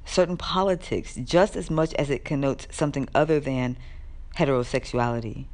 certain 0.05 0.35
politics 0.35 1.15
just 1.15 1.55
as 1.55 1.69
much 1.69 1.93
as 1.93 2.09
it 2.09 2.25
connotes 2.25 2.67
something 2.71 3.07
other 3.15 3.39
than 3.39 3.77
heterosexuality. 4.35 5.45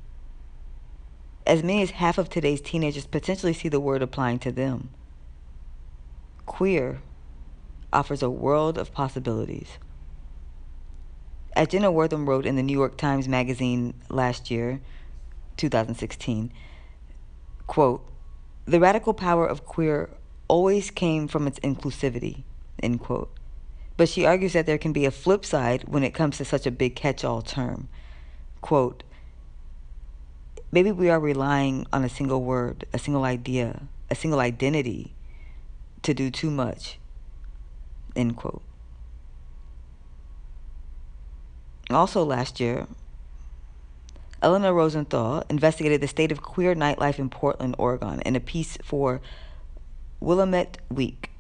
As 1.45 1.62
many 1.62 1.83
as 1.83 1.91
half 1.91 2.17
of 2.17 2.29
today's 2.29 2.62
teenagers 2.62 3.05
potentially 3.05 3.53
see 3.53 3.69
the 3.69 3.79
word 3.79 4.01
applying 4.01 4.39
to 4.39 4.51
them. 4.51 4.89
Queer 6.48 7.01
offers 7.93 8.24
a 8.24 8.29
world 8.29 8.77
of 8.77 8.91
possibilities. 8.91 9.77
As 11.55 11.67
Jenna 11.67 11.91
Wortham 11.91 12.27
wrote 12.27 12.45
in 12.45 12.55
the 12.55 12.63
New 12.63 12.77
York 12.77 12.98
Times 12.98 13.27
Magazine 13.27 13.93
last 14.09 14.50
year, 14.50 14.81
2016, 15.57 16.51
quote, 17.69 18.03
the 18.65 18.79
radical 18.79 19.13
power 19.13 19.45
of 19.45 19.63
queer 19.63 20.09
always 20.47 20.89
came 20.89 21.27
from 21.27 21.45
its 21.45 21.59
inclusivity, 21.59 22.43
end 22.81 22.99
quote. 22.99 23.31
But 23.95 24.09
she 24.09 24.25
argues 24.25 24.53
that 24.53 24.65
there 24.65 24.79
can 24.79 24.91
be 24.91 25.05
a 25.05 25.11
flip 25.11 25.45
side 25.45 25.83
when 25.88 26.03
it 26.03 26.13
comes 26.13 26.38
to 26.38 26.45
such 26.45 26.65
a 26.65 26.71
big 26.71 26.95
catch 26.95 27.23
all 27.23 27.43
term. 27.43 27.88
Quote, 28.61 29.03
maybe 30.71 30.91
we 30.91 31.09
are 31.09 31.19
relying 31.19 31.85
on 31.93 32.03
a 32.03 32.09
single 32.09 32.43
word, 32.43 32.85
a 32.91 32.97
single 32.97 33.23
idea, 33.23 33.83
a 34.09 34.15
single 34.15 34.39
identity 34.39 35.13
to 36.01 36.13
do 36.15 36.31
too 36.31 36.49
much. 36.49 36.97
End 38.15 38.35
quote. 38.35 38.63
Also, 41.91 42.23
last 42.23 42.59
year, 42.59 42.88
Eleanor 44.41 44.74
Rosenthal 44.74 45.43
investigated 45.50 46.00
the 46.00 46.08
state 46.08 46.31
of 46.31 46.41
queer 46.41 46.74
nightlife 46.74 47.19
in 47.19 47.29
Portland, 47.29 47.75
Oregon, 47.77 48.22
in 48.22 48.36
a 48.36 48.39
piece 48.39 48.77
for 48.84 49.19
Willamette 50.22 50.77
Week. 50.89 51.31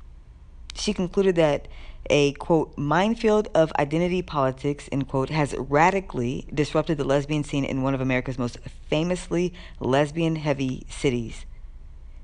She 0.75 0.93
concluded 0.93 1.35
that 1.35 1.67
a 2.09 2.33
quote 2.33 2.77
minefield 2.77 3.47
of 3.53 3.71
identity 3.79 4.21
politics 4.21 4.89
end 4.91 5.07
quote 5.07 5.29
has 5.29 5.55
radically 5.57 6.47
disrupted 6.53 6.97
the 6.97 7.03
lesbian 7.03 7.43
scene 7.43 7.65
in 7.65 7.83
one 7.83 7.93
of 7.93 8.01
America's 8.01 8.39
most 8.39 8.57
famously 8.89 9.53
lesbian 9.79 10.35
heavy 10.35 10.85
cities. 10.89 11.45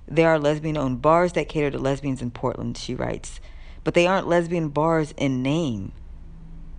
There 0.07 0.29
are 0.29 0.39
lesbian 0.39 0.77
owned 0.77 1.01
bars 1.01 1.33
that 1.33 1.49
cater 1.49 1.71
to 1.71 1.79
lesbians 1.79 2.21
in 2.21 2.31
Portland, 2.31 2.77
she 2.77 2.95
writes, 2.95 3.39
but 3.83 3.93
they 3.93 4.07
aren't 4.07 4.27
lesbian 4.27 4.69
bars 4.69 5.13
in 5.17 5.41
name. 5.41 5.91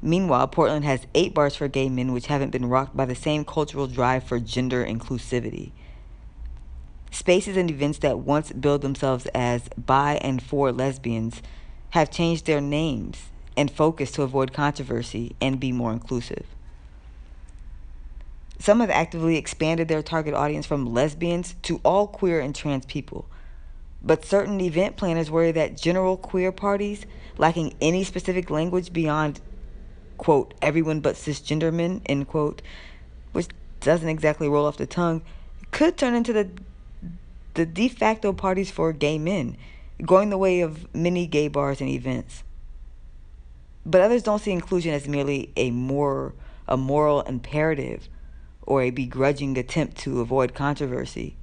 Meanwhile, 0.03 0.49
Portland 0.49 0.85
has 0.85 1.07
eight 1.15 1.35
bars 1.35 1.57
for 1.57 1.69
gay 1.69 1.89
men 1.89 2.13
which 2.13 2.27
haven't 2.27 2.51
been 2.51 2.67
rocked 2.67 2.97
by 2.97 3.07
the 3.07 3.15
same 3.15 3.45
cultural 3.45 3.87
drive 3.87 4.25
for 4.25 4.39
gender 4.39 4.85
inclusivity. 4.85 5.73
Spaces 7.11 7.57
and 7.57 7.71
events 7.71 7.99
that 7.99 8.19
once 8.19 8.53
billed 8.53 8.83
themselves 8.83 9.27
as 9.35 9.69
by 9.71 10.17
and 10.17 10.43
for 10.43 10.71
lesbians 10.71 11.41
have 11.91 12.11
changed 12.11 12.45
their 12.45 12.61
names 12.61 13.31
and 13.57 13.71
focus 13.71 14.11
to 14.13 14.23
avoid 14.23 14.53
controversy 14.53 15.35
and 15.41 15.59
be 15.59 15.73
more 15.73 15.93
inclusive. 15.93 16.45
Some 18.59 18.81
have 18.81 18.91
actively 18.91 19.37
expanded 19.37 19.89
their 19.89 20.03
target 20.03 20.35
audience 20.35 20.67
from 20.67 20.93
lesbians 20.93 21.55
to 21.63 21.81
all 21.85 22.07
queer 22.07 22.41
and 22.41 22.55
trans 22.55 22.87
people. 22.87 23.27
But 24.03 24.25
certain 24.25 24.61
event 24.61 24.97
planners 24.97 25.31
worry 25.31 25.53
that 25.53 25.77
general 25.77 26.17
queer 26.17 26.53
parties, 26.53 27.07
lacking 27.39 27.75
any 27.81 28.05
specific 28.05 28.51
language 28.51 28.93
beyond, 28.93 29.41
quote, 30.19 30.55
everyone 30.63 31.01
but 31.01 31.17
cisgender 31.17 31.73
men, 31.73 32.03
end 32.07 32.29
quote, 32.29 32.63
which 33.33 33.49
doesn't 33.81 34.09
exactly 34.09 34.49
roll 34.49 34.67
off 34.67 34.77
the 34.77 34.87
tongue, 34.87 35.23
could 35.71 35.97
turn 35.97 36.15
into 36.15 36.33
the 36.33 36.49
the 37.55 37.65
de 37.65 37.89
facto 37.89 38.35
parties 38.35 38.71
for 38.71 38.93
gay 38.93 39.19
men, 39.19 39.57
going 40.05 40.29
the 40.29 40.39
way 40.39 40.61
of 40.61 40.95
many 40.95 41.27
gay 41.27 41.49
bars 41.49 41.81
and 41.81 41.89
events. 41.89 42.45
But 43.87 44.03
others 44.03 44.23
don't 44.23 44.41
see 44.41 44.53
inclusion 44.53 44.93
as 44.93 45.09
merely 45.09 45.53
a 45.57 45.71
more 45.71 46.35
a 46.69 46.77
moral 46.77 47.23
imperative 47.23 48.09
or 48.63 48.83
a 48.83 48.91
begrudging 48.91 49.57
attempt 49.57 49.97
to 49.99 50.21
avoid 50.21 50.55
controversy. 50.55 51.37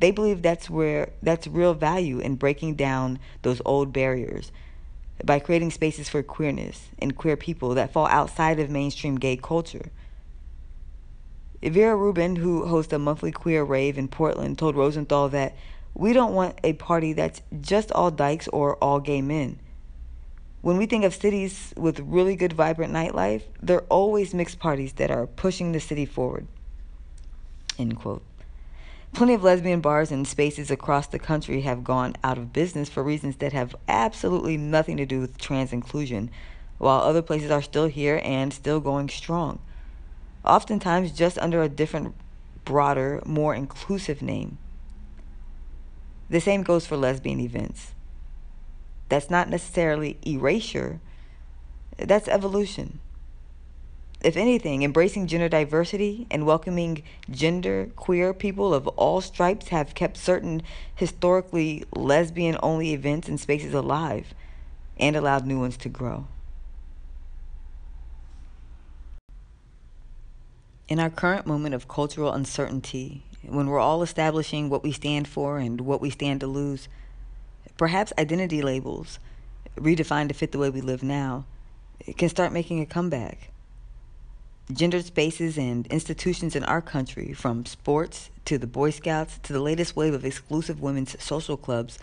They 0.00 0.10
believe 0.10 0.42
that's 0.42 0.70
where 0.70 1.10
that's 1.22 1.46
real 1.46 1.74
value 1.74 2.18
in 2.20 2.36
breaking 2.36 2.76
down 2.76 3.18
those 3.42 3.60
old 3.64 3.92
barriers 3.92 4.52
by 5.24 5.38
creating 5.38 5.70
spaces 5.70 6.08
for 6.08 6.22
queerness 6.22 6.88
and 6.98 7.16
queer 7.16 7.36
people 7.36 7.74
that 7.74 7.92
fall 7.92 8.06
outside 8.06 8.58
of 8.58 8.70
mainstream 8.70 9.16
gay 9.16 9.36
culture. 9.36 9.90
Vera 11.62 11.96
Rubin, 11.96 12.36
who 12.36 12.66
hosts 12.66 12.92
a 12.92 12.98
monthly 12.98 13.32
queer 13.32 13.64
rave 13.64 13.98
in 13.98 14.08
Portland, 14.08 14.58
told 14.58 14.76
Rosenthal 14.76 15.28
that 15.30 15.56
we 15.94 16.12
don't 16.12 16.34
want 16.34 16.58
a 16.62 16.74
party 16.74 17.12
that's 17.12 17.40
just 17.60 17.90
all 17.92 18.10
dykes 18.10 18.48
or 18.48 18.76
all 18.76 19.00
gay 19.00 19.22
men. 19.22 19.58
When 20.60 20.76
we 20.76 20.86
think 20.86 21.04
of 21.04 21.14
cities 21.14 21.72
with 21.76 22.00
really 22.00 22.36
good, 22.36 22.52
vibrant 22.52 22.92
nightlife, 22.92 23.42
they're 23.62 23.82
always 23.82 24.34
mixed 24.34 24.58
parties 24.58 24.94
that 24.94 25.10
are 25.10 25.26
pushing 25.26 25.72
the 25.72 25.80
city 25.80 26.04
forward. 26.04 26.46
End 27.78 27.96
quote. 27.98 28.22
Plenty 29.12 29.34
of 29.34 29.42
lesbian 29.42 29.80
bars 29.80 30.12
and 30.12 30.26
spaces 30.28 30.70
across 30.70 31.06
the 31.06 31.18
country 31.18 31.62
have 31.62 31.84
gone 31.84 32.16
out 32.22 32.36
of 32.36 32.52
business 32.52 32.88
for 32.88 33.02
reasons 33.02 33.36
that 33.36 33.52
have 33.52 33.74
absolutely 33.88 34.56
nothing 34.56 34.96
to 34.98 35.06
do 35.06 35.20
with 35.20 35.38
trans 35.38 35.72
inclusion, 35.72 36.30
while 36.78 37.00
other 37.00 37.22
places 37.22 37.50
are 37.50 37.62
still 37.62 37.86
here 37.86 38.20
and 38.22 38.52
still 38.52 38.80
going 38.80 39.08
strong. 39.08 39.58
Oftentimes, 40.44 41.12
just 41.12 41.38
under 41.38 41.62
a 41.62 41.68
different, 41.68 42.14
broader, 42.64 43.22
more 43.24 43.54
inclusive 43.54 44.20
name. 44.20 44.58
The 46.28 46.40
same 46.40 46.62
goes 46.62 46.86
for 46.86 46.96
lesbian 46.96 47.40
events. 47.40 47.94
That's 49.08 49.30
not 49.30 49.48
necessarily 49.48 50.18
erasure, 50.26 51.00
that's 51.96 52.28
evolution. 52.28 53.00
If 54.26 54.36
anything, 54.36 54.82
embracing 54.82 55.28
gender 55.28 55.48
diversity 55.48 56.26
and 56.32 56.44
welcoming 56.44 57.04
gender 57.30 57.92
queer 57.94 58.34
people 58.34 58.74
of 58.74 58.88
all 58.88 59.20
stripes 59.20 59.68
have 59.68 59.94
kept 59.94 60.16
certain 60.16 60.64
historically 60.96 61.84
lesbian 61.94 62.58
only 62.60 62.92
events 62.92 63.28
and 63.28 63.38
spaces 63.38 63.72
alive 63.72 64.34
and 64.98 65.14
allowed 65.14 65.46
new 65.46 65.60
ones 65.60 65.76
to 65.76 65.88
grow. 65.88 66.26
In 70.88 70.98
our 70.98 71.08
current 71.08 71.46
moment 71.46 71.76
of 71.76 71.86
cultural 71.86 72.32
uncertainty, 72.32 73.22
when 73.44 73.68
we're 73.68 73.78
all 73.78 74.02
establishing 74.02 74.68
what 74.68 74.82
we 74.82 74.90
stand 74.90 75.28
for 75.28 75.58
and 75.58 75.82
what 75.82 76.00
we 76.00 76.10
stand 76.10 76.40
to 76.40 76.48
lose, 76.48 76.88
perhaps 77.76 78.12
identity 78.18 78.60
labels, 78.60 79.20
redefined 79.76 80.26
to 80.26 80.34
fit 80.34 80.50
the 80.50 80.58
way 80.58 80.68
we 80.68 80.80
live 80.80 81.04
now, 81.04 81.44
can 82.16 82.28
start 82.28 82.52
making 82.52 82.80
a 82.80 82.86
comeback. 82.86 83.52
Gendered 84.72 85.04
spaces 85.04 85.56
and 85.56 85.86
institutions 85.86 86.56
in 86.56 86.64
our 86.64 86.82
country, 86.82 87.32
from 87.32 87.66
sports 87.66 88.30
to 88.46 88.58
the 88.58 88.66
Boy 88.66 88.90
Scouts 88.90 89.38
to 89.44 89.52
the 89.52 89.60
latest 89.60 89.94
wave 89.94 90.12
of 90.12 90.24
exclusive 90.24 90.80
women's 90.80 91.22
social 91.22 91.56
clubs 91.56 92.00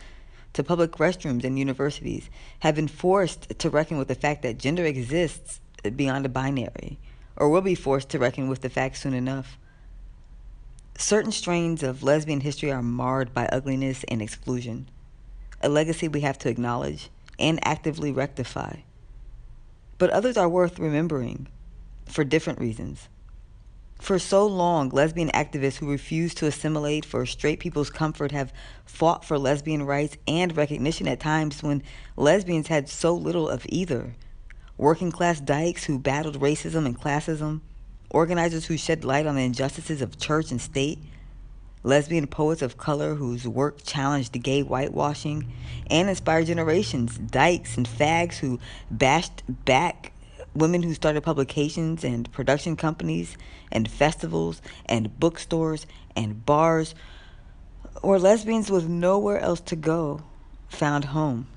to 0.53 0.63
public 0.63 0.93
restrooms 0.93 1.43
and 1.43 1.59
universities, 1.59 2.29
have 2.59 2.75
been 2.75 2.87
forced 2.87 3.59
to 3.59 3.69
reckon 3.69 3.97
with 3.97 4.07
the 4.07 4.15
fact 4.15 4.43
that 4.43 4.59
gender 4.59 4.85
exists 4.85 5.59
beyond 5.97 6.25
a 6.25 6.29
binary, 6.29 6.97
or 7.35 7.49
will 7.49 7.59
be 7.59 7.75
forced 7.75 8.07
to 8.09 8.19
reckon 8.19 8.47
with 8.47 8.61
the 8.61 8.69
fact 8.69 8.95
soon 8.95 9.13
enough. 9.13 9.57
Certain 10.97 11.33
strains 11.33 11.83
of 11.83 12.01
lesbian 12.01 12.39
history 12.39 12.71
are 12.71 12.81
marred 12.81 13.33
by 13.33 13.45
ugliness 13.47 14.05
and 14.05 14.21
exclusion 14.21 14.87
a 15.61 15.67
legacy 15.67 16.07
we 16.07 16.21
have 16.21 16.37
to 16.37 16.49
acknowledge 16.49 17.09
and 17.39 17.59
actively 17.65 18.11
rectify. 18.11 18.75
But 19.97 20.11
others 20.11 20.37
are 20.37 20.49
worth 20.49 20.79
remembering 20.79 21.47
for 22.07 22.23
different 22.23 22.59
reasons. 22.59 23.09
For 23.99 24.19
so 24.19 24.45
long, 24.45 24.89
lesbian 24.89 25.29
activists 25.29 25.77
who 25.77 25.89
refuse 25.89 26.33
to 26.35 26.45
assimilate 26.45 27.05
for 27.05 27.25
straight 27.25 27.61
people's 27.61 27.89
comfort 27.89 28.31
have 28.31 28.51
fought 28.85 29.23
for 29.23 29.37
lesbian 29.37 29.83
rights 29.83 30.17
and 30.27 30.55
recognition 30.57 31.07
at 31.07 31.21
times 31.21 31.63
when 31.63 31.83
lesbians 32.17 32.67
had 32.67 32.89
so 32.89 33.15
little 33.15 33.47
of 33.47 33.65
either. 33.69 34.15
Working 34.77 35.11
class 35.11 35.39
dykes 35.39 35.85
who 35.85 35.99
battled 35.99 36.41
racism 36.41 36.85
and 36.85 36.99
classism, 36.99 37.61
organizers 38.09 38.65
who 38.65 38.75
shed 38.75 39.05
light 39.05 39.25
on 39.25 39.35
the 39.35 39.43
injustices 39.43 40.01
of 40.01 40.17
church 40.17 40.51
and 40.51 40.59
state, 40.59 40.99
lesbian 41.83 42.27
poets 42.27 42.61
of 42.61 42.77
color 42.77 43.15
whose 43.15 43.47
work 43.47 43.83
challenged 43.83 44.41
gay 44.41 44.61
whitewashing 44.61 45.51
and 45.89 46.09
inspired 46.09 46.47
generations, 46.47 47.17
dykes 47.17 47.77
and 47.77 47.87
fags 47.87 48.37
who 48.37 48.59
bashed 48.89 49.43
back 49.47 50.12
women 50.55 50.83
who 50.83 50.93
started 50.93 51.21
publications 51.21 52.03
and 52.03 52.31
production 52.31 52.75
companies 52.75 53.37
and 53.71 53.89
festivals 53.89 54.61
and 54.85 55.19
bookstores 55.19 55.85
and 56.15 56.45
bars, 56.45 56.93
or 58.01 58.19
lesbians 58.19 58.69
with 58.69 58.87
nowhere 58.87 59.39
else 59.39 59.61
to 59.61 59.75
go 59.75 60.21
found 60.69 61.05
home. 61.05 61.47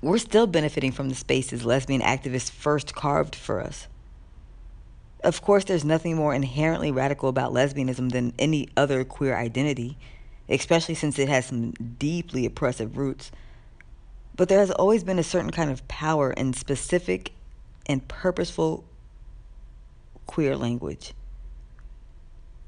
We're 0.00 0.18
still 0.18 0.46
benefiting 0.46 0.92
from 0.92 1.08
the 1.08 1.14
spaces 1.14 1.64
lesbian 1.64 2.00
activists 2.02 2.50
first 2.50 2.94
carved 2.94 3.34
for 3.34 3.60
us. 3.60 3.88
Of 5.24 5.42
course, 5.42 5.64
there's 5.64 5.84
nothing 5.84 6.14
more 6.14 6.32
inherently 6.32 6.92
radical 6.92 7.28
about 7.28 7.52
lesbianism 7.52 8.12
than 8.12 8.32
any 8.38 8.68
other 8.76 9.04
queer 9.04 9.36
identity, 9.36 9.98
especially 10.48 10.94
since 10.94 11.18
it 11.18 11.28
has 11.28 11.46
some 11.46 11.72
deeply 11.72 12.46
oppressive 12.46 12.96
roots. 12.96 13.32
But 14.36 14.48
there 14.48 14.60
has 14.60 14.70
always 14.70 15.02
been 15.02 15.18
a 15.18 15.24
certain 15.24 15.50
kind 15.50 15.70
of 15.72 15.86
power 15.88 16.30
in 16.30 16.52
specific 16.52 17.32
and 17.88 18.06
purposeful 18.06 18.84
queer 20.26 20.56
language, 20.56 21.14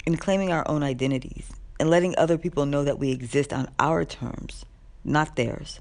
in 0.07 0.17
claiming 0.17 0.51
our 0.51 0.67
own 0.69 0.83
identities 0.83 1.51
and 1.79 1.91
letting 1.91 2.15
other 2.17 2.39
people 2.39 2.67
know 2.67 2.85
that 2.85 2.99
we 2.99 3.11
exist 3.11 3.53
on 3.53 3.71
our 3.79 4.05
terms, 4.05 4.65
not 5.05 5.37
theirs. 5.37 5.81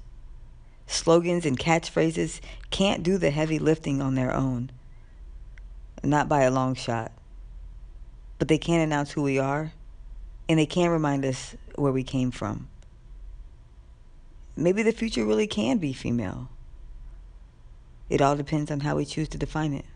Slogans 0.86 1.46
and 1.46 1.58
catchphrases 1.58 2.40
can't 2.70 3.02
do 3.02 3.16
the 3.16 3.30
heavy 3.30 3.58
lifting 3.58 4.02
on 4.02 4.14
their 4.14 4.34
own 4.34 4.70
not 6.02 6.28
by 6.28 6.42
a 6.42 6.50
long 6.50 6.74
shot. 6.74 7.12
But 8.38 8.48
they 8.48 8.58
can 8.58 8.80
announce 8.80 9.12
who 9.12 9.22
we 9.22 9.38
are, 9.38 9.72
and 10.48 10.58
they 10.58 10.66
can 10.66 10.90
remind 10.90 11.24
us 11.24 11.54
where 11.74 11.92
we 11.92 12.02
came 12.02 12.30
from. 12.30 12.68
Maybe 14.56 14.82
the 14.82 14.92
future 14.92 15.24
really 15.24 15.46
can 15.46 15.78
be 15.78 15.92
female. 15.92 16.48
It 18.10 18.20
all 18.20 18.36
depends 18.36 18.70
on 18.70 18.80
how 18.80 18.96
we 18.96 19.06
choose 19.06 19.28
to 19.30 19.38
define 19.38 19.72
it. 19.72 19.86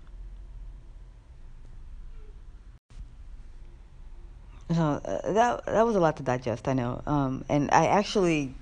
So 4.72 4.82
uh, 5.04 5.32
that 5.32 5.66
that 5.66 5.86
was 5.86 5.94
a 5.94 6.00
lot 6.00 6.16
to 6.16 6.22
digest, 6.22 6.66
I 6.66 6.72
know. 6.72 7.02
Um, 7.06 7.44
and 7.50 7.68
I 7.70 7.86
actually 7.86 8.54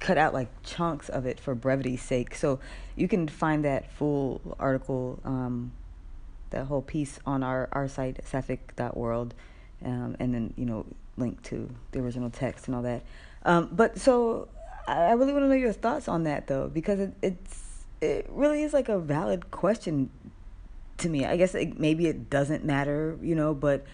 cut 0.00 0.16
out 0.16 0.32
like 0.32 0.48
chunks 0.62 1.10
of 1.10 1.26
it 1.26 1.38
for 1.38 1.54
brevity's 1.54 2.00
sake. 2.00 2.34
So 2.34 2.58
you 2.96 3.08
can 3.08 3.28
find 3.28 3.64
that 3.64 3.92
full 3.92 4.40
article 4.58 5.20
um, 5.24 5.72
that 6.52 6.66
whole 6.66 6.82
piece 6.82 7.18
on 7.26 7.42
our, 7.42 7.68
our 7.72 7.88
site, 7.88 8.20
sapphic.world, 8.24 9.34
um, 9.84 10.16
and 10.20 10.34
then, 10.34 10.54
you 10.56 10.64
know, 10.64 10.86
link 11.16 11.42
to 11.42 11.68
the 11.90 11.98
original 11.98 12.30
text 12.30 12.66
and 12.66 12.76
all 12.76 12.82
that. 12.82 13.02
Um, 13.44 13.68
but 13.72 13.98
so 13.98 14.48
I 14.86 15.12
really 15.12 15.32
want 15.32 15.44
to 15.44 15.48
know 15.48 15.54
your 15.54 15.72
thoughts 15.72 16.08
on 16.08 16.22
that, 16.24 16.46
though, 16.46 16.68
because 16.68 17.00
it, 17.00 17.14
it's 17.20 17.61
it 18.02 18.26
really 18.30 18.62
is 18.62 18.72
like 18.72 18.88
a 18.88 18.98
valid 18.98 19.50
question 19.50 20.10
to 20.98 21.08
me. 21.08 21.24
I 21.24 21.36
guess 21.36 21.54
it, 21.54 21.78
maybe 21.78 22.06
it 22.06 22.28
doesn't 22.28 22.64
matter, 22.64 23.16
you 23.22 23.34
know, 23.34 23.54
but 23.54 23.84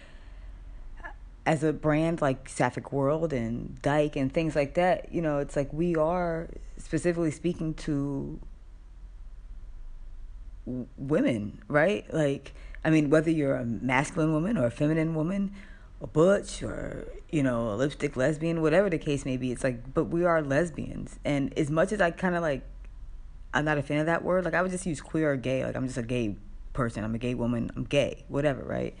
as 1.45 1.63
a 1.63 1.71
brand 1.71 2.21
like 2.21 2.49
Sapphic 2.49 2.91
World 2.91 3.33
and 3.33 3.81
Dyke 3.81 4.15
and 4.15 4.33
things 4.33 4.55
like 4.55 4.73
that, 4.73 5.13
you 5.13 5.21
know, 5.21 5.39
it's 5.39 5.55
like 5.55 5.71
we 5.71 5.95
are 5.95 6.49
specifically 6.77 7.31
speaking 7.31 7.73
to 7.75 8.39
women, 10.97 11.61
right? 11.67 12.11
Like, 12.13 12.53
I 12.83 12.89
mean, 12.89 13.09
whether 13.09 13.29
you're 13.29 13.55
a 13.55 13.65
masculine 13.65 14.31
woman 14.31 14.57
or 14.57 14.65
a 14.65 14.71
feminine 14.71 15.13
woman, 15.15 15.53
a 16.01 16.07
butch 16.07 16.63
or 16.63 17.07
you 17.29 17.43
know 17.43 17.73
a 17.73 17.75
lipstick 17.75 18.15
lesbian, 18.15 18.61
whatever 18.61 18.89
the 18.89 18.97
case 18.97 19.25
may 19.25 19.37
be, 19.37 19.51
it's 19.51 19.63
like, 19.63 19.93
but 19.93 20.05
we 20.05 20.23
are 20.25 20.41
lesbians. 20.41 21.19
And 21.25 21.57
as 21.57 21.69
much 21.69 21.91
as 21.91 22.01
I 22.01 22.11
kind 22.11 22.35
of 22.35 22.41
like, 22.41 22.63
I'm 23.53 23.65
not 23.65 23.77
a 23.77 23.81
fan 23.81 23.99
of 23.99 24.05
that 24.05 24.23
word. 24.23 24.45
Like, 24.45 24.53
I 24.53 24.61
would 24.61 24.71
just 24.71 24.85
use 24.85 25.01
queer 25.01 25.33
or 25.33 25.37
gay. 25.37 25.65
Like, 25.65 25.75
I'm 25.75 25.85
just 25.85 25.97
a 25.97 26.03
gay 26.03 26.35
person. 26.73 27.03
I'm 27.03 27.15
a 27.15 27.19
gay 27.19 27.33
woman. 27.33 27.71
I'm 27.75 27.83
gay, 27.83 28.25
whatever, 28.27 28.63
right? 28.63 28.95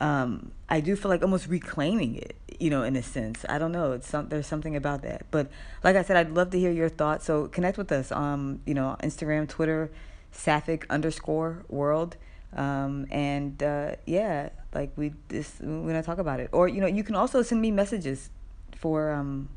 um, 0.00 0.50
I 0.68 0.80
do 0.80 0.96
feel 0.96 1.08
like 1.08 1.22
almost 1.22 1.46
reclaiming 1.48 2.16
it, 2.16 2.36
you 2.58 2.70
know, 2.70 2.82
in 2.82 2.96
a 2.96 3.02
sense. 3.02 3.44
I 3.48 3.58
don't 3.58 3.72
know. 3.72 3.92
It's 3.92 4.08
some, 4.08 4.28
there's 4.28 4.46
something 4.46 4.76
about 4.76 5.02
that. 5.02 5.26
But 5.30 5.50
like 5.82 5.96
I 5.96 6.02
said, 6.02 6.16
I'd 6.16 6.30
love 6.30 6.50
to 6.50 6.58
hear 6.58 6.70
your 6.70 6.88
thoughts. 6.88 7.24
So 7.24 7.48
connect 7.48 7.78
with 7.78 7.92
us 7.92 8.10
um, 8.12 8.60
you 8.66 8.74
know, 8.74 8.96
Instagram, 9.02 9.48
Twitter, 9.48 9.90
Sapphic 10.32 10.84
underscore 10.90 11.64
world. 11.68 12.16
Um, 12.52 13.06
and 13.10 13.60
uh, 13.62 13.96
yeah, 14.04 14.50
like 14.74 14.92
we 14.96 15.12
this 15.28 15.56
we're 15.60 15.86
gonna 15.86 16.02
talk 16.02 16.18
about 16.18 16.38
it. 16.38 16.50
Or 16.52 16.68
you 16.68 16.80
know, 16.80 16.86
you 16.86 17.02
can 17.02 17.16
also 17.16 17.42
send 17.42 17.60
me 17.60 17.70
messages 17.70 18.30
for 18.76 19.10
um 19.10 19.48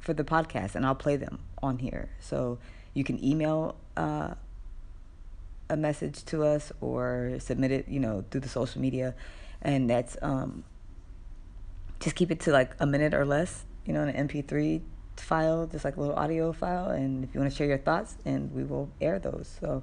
for 0.00 0.14
the 0.14 0.24
podcast, 0.24 0.74
and 0.74 0.86
I'll 0.86 0.94
play 0.94 1.16
them 1.16 1.40
on 1.62 1.78
here. 1.78 2.08
So 2.20 2.58
you 2.94 3.04
can 3.04 3.22
email 3.24 3.76
uh, 3.96 4.34
a 5.70 5.76
message 5.76 6.24
to 6.26 6.44
us 6.44 6.72
or 6.80 7.36
submit 7.38 7.70
it, 7.70 7.88
you 7.88 8.00
know, 8.00 8.24
through 8.30 8.40
the 8.40 8.48
social 8.48 8.80
media 8.80 9.14
and 9.62 9.90
that's 9.90 10.16
um, 10.22 10.64
just 12.00 12.16
keep 12.16 12.30
it 12.30 12.40
to 12.40 12.52
like 12.52 12.74
a 12.78 12.86
minute 12.86 13.14
or 13.14 13.24
less, 13.24 13.64
you 13.84 13.92
know, 13.92 14.02
in 14.02 14.08
an 14.08 14.28
MP3 14.28 14.80
file, 15.16 15.66
just 15.66 15.84
like 15.84 15.96
a 15.96 16.00
little 16.00 16.16
audio 16.16 16.52
file. 16.52 16.90
And 16.90 17.24
if 17.24 17.34
you 17.34 17.40
want 17.40 17.52
to 17.52 17.56
share 17.56 17.66
your 17.66 17.78
thoughts, 17.78 18.16
and 18.24 18.52
we 18.52 18.64
will 18.64 18.90
air 19.00 19.18
those. 19.18 19.58
So. 19.60 19.82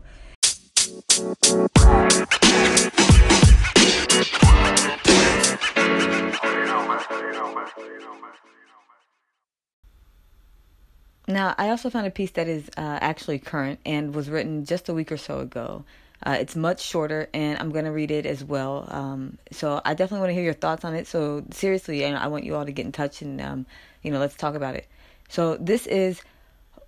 Now, 11.28 11.56
I 11.58 11.70
also 11.70 11.90
found 11.90 12.06
a 12.06 12.12
piece 12.12 12.32
that 12.32 12.48
is 12.48 12.70
uh, 12.78 13.00
actually 13.02 13.40
current 13.40 13.80
and 13.86 14.14
was 14.14 14.30
written 14.30 14.66
just 14.66 14.90
a 14.90 14.94
week 14.94 15.12
or 15.12 15.18
so 15.18 15.40
ago. 15.40 15.84
Uh, 16.24 16.38
it's 16.40 16.56
much 16.56 16.82
shorter, 16.82 17.28
and 17.34 17.60
I'm 17.60 17.72
going 17.72 17.86
to 17.86 17.92
read 17.92 18.12
it 18.12 18.26
as 18.26 18.44
well. 18.44 18.88
Um, 18.90 19.38
so 19.52 19.82
I 19.84 19.94
definitely 19.94 20.22
want 20.22 20.30
to 20.30 20.34
hear 20.34 20.44
your 20.44 20.54
thoughts 20.54 20.86
on 20.86 20.96
it. 20.96 21.08
So 21.08 21.44
seriously, 21.52 22.06
I 22.06 22.28
want 22.28 22.44
you 22.44 22.56
all 22.56 22.66
to 22.66 22.72
get 22.72 22.86
in 22.86 22.92
touch 22.92 23.22
and 23.22 23.42
um, 23.42 23.66
you 24.02 24.12
know 24.12 24.20
let's 24.20 24.36
talk 24.36 24.56
about 24.56 24.76
it. 24.76 24.88
So 25.30 25.58
this 25.58 25.88
is 25.88 26.22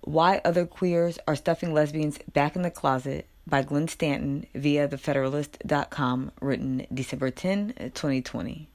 why 0.02 0.40
other 0.44 0.64
queers 0.64 1.18
are 1.26 1.36
stuffing 1.36 1.74
lesbians 1.74 2.18
back 2.32 2.56
in 2.56 2.62
the 2.62 2.70
closet 2.70 3.26
by 3.46 3.62
Glenn 3.62 3.88
Stanton 3.88 4.46
via 4.54 4.88
thefederalist.com, 4.88 6.32
written 6.40 6.86
December 6.92 7.30
10, 7.30 7.74
2020. 7.94 8.68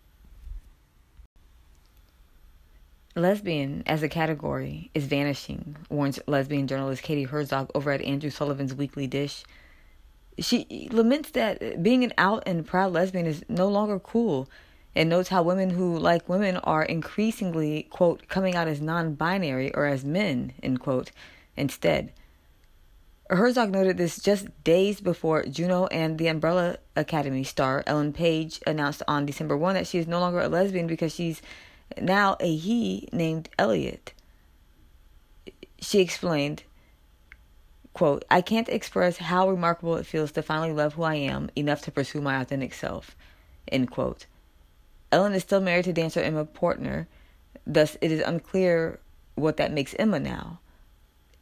Lesbian 3.16 3.84
as 3.86 4.02
a 4.02 4.10
category 4.10 4.90
is 4.96 5.06
vanishing, 5.06 5.76
warns 5.90 6.20
lesbian 6.26 6.68
journalist 6.68 7.04
Katie 7.04 7.24
Herzog 7.24 7.70
over 7.76 7.92
at 7.92 8.02
Andrew 8.02 8.32
Sullivan's 8.32 8.74
Weekly 8.74 9.06
Dish. 9.06 9.44
She 10.40 10.90
laments 10.92 11.30
that 11.32 11.84
being 11.84 12.04
an 12.04 12.14
out 12.18 12.42
and 12.48 12.66
proud 12.66 12.92
lesbian 12.92 13.28
is 13.28 13.46
no 13.48 13.68
longer 13.68 14.00
cool 14.00 14.50
and 14.96 15.10
notes 15.10 15.30
how 15.30 15.44
women 15.44 15.70
who 15.70 15.98
like 15.98 16.28
women 16.28 16.58
are 16.58 16.84
increasingly, 16.84 17.84
quote, 17.92 18.28
coming 18.28 18.56
out 18.56 18.68
as 18.68 18.82
non 18.82 19.14
binary 19.14 19.74
or 19.76 19.86
as 19.86 20.04
men, 20.04 20.54
end 20.64 20.80
quote, 20.80 21.12
instead. 21.56 22.12
Herzog 23.30 23.72
noted 23.72 23.98
this 23.98 24.20
just 24.20 24.48
days 24.64 25.02
before 25.02 25.44
Juno 25.44 25.86
and 25.88 26.18
the 26.18 26.28
Umbrella 26.28 26.78
Academy 26.96 27.44
star 27.44 27.84
Ellen 27.88 28.12
Page 28.12 28.60
announced 28.68 29.02
on 29.08 29.26
December 29.26 29.56
1 29.56 29.76
that 29.76 29.88
she 29.88 29.98
is 29.98 30.08
no 30.08 30.20
longer 30.20 30.40
a 30.40 30.50
lesbian 30.50 30.88
because 30.88 31.14
she's 31.14 31.42
now 32.02 32.38
a 32.40 32.56
he 32.56 33.08
named 33.12 33.50
Elliot. 33.58 34.14
She 35.80 36.00
explained, 36.00 36.64
Quote, 37.94 38.26
I 38.30 38.42
can't 38.42 38.70
express 38.70 39.18
how 39.18 39.50
remarkable 39.50 39.98
it 39.98 40.06
feels 40.06 40.32
to 40.32 40.42
finally 40.42 40.74
love 40.74 40.96
who 40.96 41.04
I 41.04 41.16
am 41.16 41.52
enough 41.56 41.82
to 41.84 41.92
pursue 41.92 42.22
my 42.22 42.42
authentic 42.42 42.74
self. 42.74 43.16
End 43.68 43.92
quote. 43.92 44.26
Ellen 45.12 45.34
is 45.34 45.44
still 45.44 45.62
married 45.62 45.86
to 45.86 45.94
dancer 45.94 46.20
Emma 46.20 46.44
Portner, 46.44 47.06
thus, 47.68 47.96
it 48.02 48.12
is 48.12 48.24
unclear 48.26 49.00
what 49.36 49.58
that 49.58 49.72
makes 49.72 49.94
Emma 50.00 50.20
now. 50.20 50.60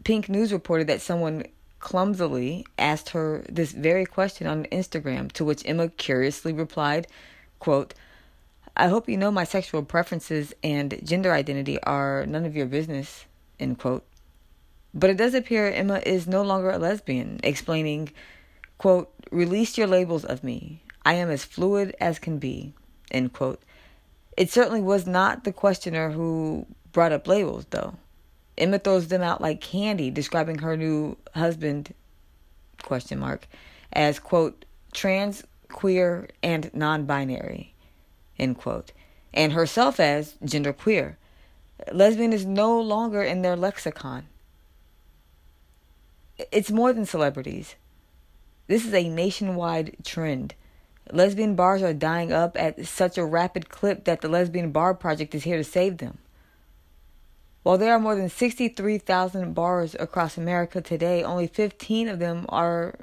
Pink 0.04 0.28
News 0.28 0.52
reported 0.52 0.88
that 0.88 1.02
someone 1.02 1.46
clumsily 1.80 2.66
asked 2.78 3.10
her 3.10 3.46
this 3.48 3.72
very 3.72 4.06
question 4.06 4.46
on 4.46 4.66
Instagram, 4.66 5.32
to 5.32 5.46
which 5.46 5.64
Emma 5.66 5.88
curiously 5.88 6.52
replied, 6.52 7.08
quote, 7.60 7.94
I 8.76 8.88
hope 8.88 9.10
you 9.10 9.18
know 9.18 9.32
my 9.32 9.44
sexual 9.44 9.84
preferences 9.84 10.54
and 10.64 11.00
gender 11.04 11.34
identity 11.34 11.82
are 11.84 12.26
none 12.26 12.46
of 12.46 12.56
your 12.56 12.66
business, 12.66 13.26
end 13.60 13.80
quote. 13.80 14.06
But 14.94 15.10
it 15.10 15.18
does 15.18 15.34
appear 15.34 15.70
Emma 15.70 16.02
is 16.06 16.28
no 16.28 16.42
longer 16.42 16.72
a 16.72 16.78
lesbian, 16.78 17.40
explaining, 17.44 18.12
quote, 18.78 19.12
release 19.32 19.78
your 19.78 19.88
labels 19.88 20.26
of 20.26 20.44
me. 20.44 20.84
I 21.04 21.14
am 21.14 21.30
as 21.30 21.46
fluid 21.46 21.96
as 22.00 22.20
can 22.20 22.40
be, 22.40 22.74
end 23.10 23.34
quote. 23.34 23.62
It 24.38 24.52
certainly 24.52 24.82
was 24.82 25.06
not 25.06 25.44
the 25.44 25.52
questioner 25.52 26.12
who 26.12 26.66
brought 26.92 27.12
up 27.12 27.28
labels, 27.28 27.66
though. 27.70 27.96
Emma 28.58 28.80
throws 28.80 29.08
them 29.08 29.22
out 29.22 29.42
like 29.42 29.62
candy, 29.62 30.12
describing 30.12 30.60
her 30.60 30.78
new 30.78 31.18
husband, 31.34 31.94
question 32.84 33.20
mark, 33.20 33.48
as, 33.94 34.20
quote, 34.20 34.66
trans, 34.94 35.44
queer, 35.70 36.28
and 36.44 36.70
non-binary, 36.74 37.71
end 38.42 38.58
quote, 38.58 38.92
and 39.34 39.54
herself 39.54 40.00
as 40.00 40.36
genderqueer. 40.44 41.16
Lesbian 41.92 42.34
is 42.34 42.46
no 42.46 42.80
longer 42.80 43.24
in 43.24 43.42
their 43.42 43.56
lexicon 43.56 44.26
it's 46.52 46.72
more 46.72 46.94
than 46.94 47.06
celebrities. 47.06 47.76
This 48.68 48.86
is 48.86 48.94
a 48.94 49.10
nationwide 49.10 49.98
trend. 50.04 50.56
Lesbian 51.12 51.56
bars 51.56 51.82
are 51.82 51.94
dying 51.94 52.32
up 52.32 52.58
at 52.58 52.86
such 52.86 53.18
a 53.18 53.26
rapid 53.26 53.70
clip 53.70 54.06
that 54.06 54.22
the 54.22 54.30
Lesbian 54.30 54.72
Bar 54.72 54.94
Project 54.94 55.36
is 55.36 55.44
here 55.44 55.58
to 55.58 55.64
save 55.64 55.98
them. 55.98 56.20
While 57.64 57.78
there 57.78 57.94
are 57.94 58.00
more 58.00 58.16
than 58.16 58.30
63,000 58.30 59.54
bars 59.54 59.96
across 60.00 60.38
America 60.38 60.82
today, 60.82 61.24
only 61.24 61.48
15 61.48 62.08
of 62.08 62.20
them 62.20 62.46
are 62.50 62.96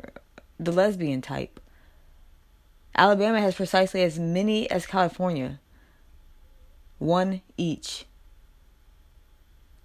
the 0.58 0.72
lesbian 0.72 1.22
type. 1.22 1.60
Alabama 2.94 3.40
has 3.40 3.54
precisely 3.54 4.02
as 4.02 4.18
many 4.18 4.70
as 4.70 4.86
California, 4.86 5.60
one 6.98 7.42
each. 7.56 8.06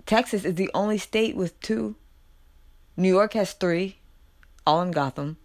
Texas 0.06 0.44
is 0.46 0.56
the 0.56 0.70
only 0.74 0.98
state 0.98 1.36
with 1.36 1.60
two. 1.60 1.96
New 2.98 3.10
York 3.10 3.34
has 3.34 3.54
three, 3.54 3.98
all 4.66 4.82
in 4.82 4.92
Gotham. 4.92 5.38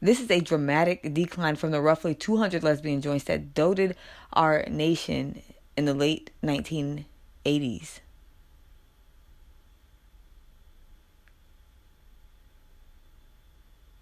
This 0.00 0.20
is 0.20 0.30
a 0.30 0.40
dramatic 0.40 1.14
decline 1.14 1.56
from 1.56 1.70
the 1.70 1.80
roughly 1.80 2.14
200 2.14 2.62
lesbian 2.62 3.00
joints 3.00 3.24
that 3.24 3.54
dotted 3.54 3.96
our 4.32 4.64
nation 4.68 5.42
in 5.76 5.84
the 5.84 5.94
late 5.94 6.30
1980s. 6.42 8.00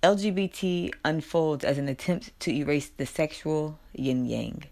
LGBT 0.04 0.92
unfolds 1.02 1.64
as 1.64 1.78
an 1.78 1.88
attempt 1.88 2.38
to 2.40 2.52
erase 2.52 2.90
the 2.90 3.06
sexual 3.06 3.78
yin 3.94 4.26
yang. 4.26 4.64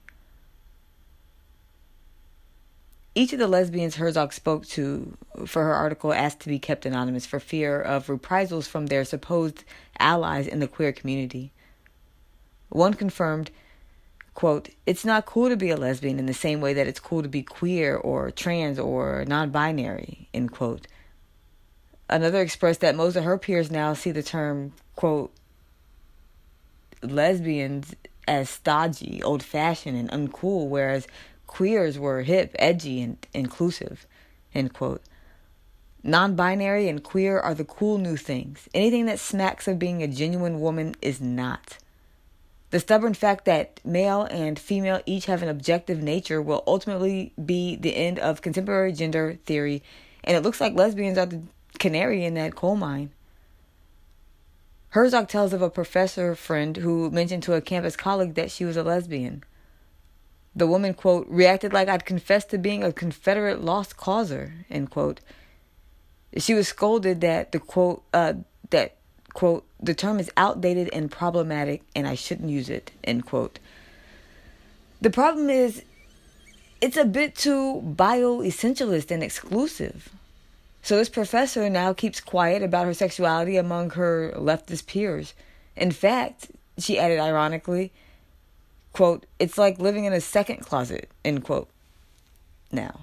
Each 3.14 3.32
of 3.32 3.38
the 3.38 3.48
lesbians 3.48 3.96
Herzog 3.96 4.34
spoke 4.34 4.66
to 4.66 5.16
for 5.46 5.64
her 5.64 5.72
article 5.72 6.12
asked 6.12 6.40
to 6.40 6.50
be 6.50 6.58
kept 6.58 6.84
anonymous 6.84 7.24
for 7.24 7.40
fear 7.40 7.80
of 7.80 8.10
reprisals 8.10 8.68
from 8.68 8.86
their 8.86 9.06
supposed 9.06 9.64
allies 9.98 10.46
in 10.46 10.60
the 10.60 10.68
queer 10.68 10.92
community. 10.92 11.50
One 12.68 12.92
confirmed, 12.92 13.50
quote, 14.34 14.68
It's 14.84 15.04
not 15.04 15.24
cool 15.24 15.48
to 15.48 15.56
be 15.56 15.70
a 15.70 15.78
lesbian 15.78 16.18
in 16.18 16.26
the 16.26 16.34
same 16.34 16.60
way 16.60 16.74
that 16.74 16.86
it's 16.86 17.00
cool 17.00 17.22
to 17.22 17.28
be 17.28 17.42
queer 17.42 17.96
or 17.96 18.30
trans 18.30 18.78
or 18.78 19.24
non 19.26 19.48
binary, 19.48 20.28
end 20.34 20.52
quote. 20.52 20.86
Another 22.10 22.42
expressed 22.42 22.82
that 22.82 22.94
most 22.94 23.16
of 23.16 23.24
her 23.24 23.38
peers 23.38 23.70
now 23.70 23.94
see 23.94 24.10
the 24.10 24.22
term, 24.22 24.74
quote, 25.02 25.32
lesbians 27.02 27.96
as 28.28 28.48
stodgy, 28.48 29.20
old 29.24 29.42
fashioned, 29.42 29.98
and 29.98 30.08
uncool, 30.12 30.68
whereas 30.68 31.08
queers 31.48 31.98
were 31.98 32.22
hip, 32.22 32.54
edgy, 32.56 33.02
and 33.02 33.16
inclusive. 33.34 34.06
End 34.54 34.72
quote. 34.72 35.02
Non 36.04 36.36
binary 36.36 36.88
and 36.88 37.02
queer 37.02 37.40
are 37.40 37.52
the 37.52 37.64
cool 37.64 37.98
new 37.98 38.16
things. 38.16 38.68
Anything 38.72 39.06
that 39.06 39.18
smacks 39.18 39.66
of 39.66 39.76
being 39.76 40.04
a 40.04 40.06
genuine 40.06 40.60
woman 40.60 40.94
is 41.02 41.20
not. 41.20 41.78
The 42.70 42.78
stubborn 42.78 43.14
fact 43.14 43.44
that 43.46 43.80
male 43.84 44.28
and 44.30 44.56
female 44.56 45.02
each 45.04 45.26
have 45.26 45.42
an 45.42 45.48
objective 45.48 46.00
nature 46.00 46.40
will 46.40 46.62
ultimately 46.64 47.32
be 47.44 47.74
the 47.74 47.96
end 47.96 48.20
of 48.20 48.40
contemporary 48.40 48.92
gender 48.92 49.36
theory, 49.46 49.82
and 50.22 50.36
it 50.36 50.44
looks 50.44 50.60
like 50.60 50.74
lesbians 50.74 51.18
are 51.18 51.26
the 51.26 51.42
canary 51.80 52.24
in 52.24 52.34
that 52.34 52.54
coal 52.54 52.76
mine. 52.76 53.10
Herzog 54.92 55.26
tells 55.26 55.54
of 55.54 55.62
a 55.62 55.70
professor 55.70 56.34
friend 56.34 56.76
who 56.76 57.10
mentioned 57.10 57.42
to 57.44 57.54
a 57.54 57.62
campus 57.62 57.96
colleague 57.96 58.34
that 58.34 58.50
she 58.50 58.66
was 58.66 58.76
a 58.76 58.82
lesbian. 58.82 59.42
The 60.54 60.66
woman, 60.66 60.92
quote, 60.92 61.26
reacted 61.30 61.72
like 61.72 61.88
I'd 61.88 62.04
confessed 62.04 62.50
to 62.50 62.58
being 62.58 62.84
a 62.84 62.92
Confederate 62.92 63.64
lost 63.64 63.96
causer, 63.96 64.52
end 64.68 64.90
quote. 64.90 65.20
She 66.36 66.52
was 66.52 66.68
scolded 66.68 67.22
that 67.22 67.52
the 67.52 67.58
quote, 67.58 68.02
uh, 68.12 68.34
that, 68.68 68.96
quote, 69.32 69.64
the 69.80 69.94
term 69.94 70.20
is 70.20 70.30
outdated 70.36 70.90
and 70.92 71.10
problematic 71.10 71.80
and 71.96 72.06
I 72.06 72.14
shouldn't 72.14 72.50
use 72.50 72.68
it, 72.68 72.90
end 73.02 73.24
quote. 73.24 73.60
The 75.00 75.10
problem 75.10 75.48
is, 75.48 75.84
it's 76.82 76.98
a 76.98 77.06
bit 77.06 77.34
too 77.34 77.80
bioessentialist 77.96 79.10
and 79.10 79.22
exclusive. 79.22 80.10
So 80.82 80.96
this 80.96 81.08
professor 81.08 81.70
now 81.70 81.92
keeps 81.92 82.20
quiet 82.20 82.62
about 82.62 82.86
her 82.86 82.94
sexuality 82.94 83.56
among 83.56 83.90
her 83.90 84.32
leftist 84.36 84.86
peers. 84.86 85.32
In 85.76 85.92
fact, 85.92 86.50
she 86.76 86.98
added 86.98 87.20
ironically, 87.20 87.92
quote, 88.92 89.24
it's 89.38 89.56
like 89.56 89.78
living 89.78 90.04
in 90.04 90.12
a 90.12 90.20
second 90.20 90.60
closet, 90.60 91.08
end 91.24 91.44
quote. 91.44 91.68
Now, 92.72 93.02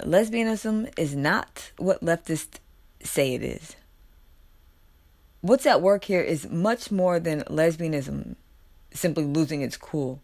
lesbianism 0.00 0.90
is 0.98 1.14
not 1.14 1.72
what 1.76 2.00
leftists 2.00 2.60
say 3.02 3.34
it 3.34 3.42
is. 3.42 3.76
What's 5.40 5.66
at 5.66 5.82
work 5.82 6.04
here 6.04 6.22
is 6.22 6.48
much 6.48 6.90
more 6.90 7.20
than 7.20 7.42
lesbianism 7.42 8.36
simply 8.92 9.24
losing 9.24 9.60
its 9.60 9.76
cool. 9.76 10.20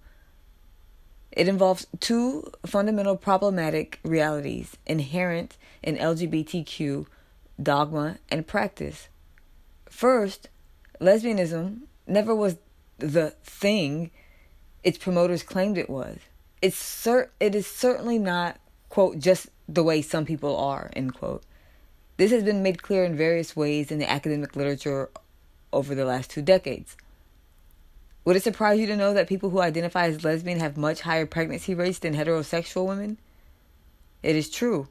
It 1.35 1.49
involves 1.49 1.87
two 1.99 2.45
fundamental 2.65 3.17
problematic 3.17 3.99
realities 4.05 4.77
inherent 4.87 5.57
in 5.83 5.97
LGBTQ 5.97 7.07
dogma 7.61 8.19
and 8.31 8.47
practice. 8.47 9.09
First, 9.91 10.49
lesbianism 11.01 11.81
never 12.07 12.35
was 12.35 12.57
the 12.99 13.31
thing 13.43 14.13
its 14.85 14.97
promoters 14.97 15.43
claimed 15.43 15.77
it 15.77 15.91
was. 15.91 16.19
It's 16.63 16.77
cer- 16.77 17.33
it 17.41 17.57
is 17.57 17.67
certainly 17.67 18.19
not, 18.19 18.61
quote, 18.89 19.19
just 19.19 19.49
the 19.69 19.83
way 19.83 20.03
some 20.03 20.25
people 20.25 20.57
are, 20.57 20.91
end 20.95 21.15
quote. 21.15 21.43
This 22.17 22.31
has 22.31 22.45
been 22.45 22.63
made 22.63 22.81
clear 22.81 23.05
in 23.05 23.17
various 23.17 23.57
ways 23.57 23.91
in 23.91 23.99
the 23.99 24.09
academic 24.09 24.55
literature 24.55 25.11
over 25.73 25.97
the 25.97 26.05
last 26.05 26.31
two 26.31 26.43
decades. 26.43 26.97
Would 28.25 28.37
it 28.37 28.43
surprise 28.43 28.81
you 28.81 28.87
to 28.87 28.97
know 28.97 29.13
that 29.13 29.29
people 29.29 29.51
who 29.51 29.61
identify 29.61 30.07
as 30.07 30.25
lesbian 30.25 30.61
have 30.61 30.77
much 30.77 31.03
higher 31.03 31.27
pregnancy 31.27 31.75
rates 31.75 31.99
than 31.99 32.15
heterosexual 32.15 32.87
women? 32.87 33.19
It 34.23 34.35
is 34.35 34.49
true. 34.49 34.89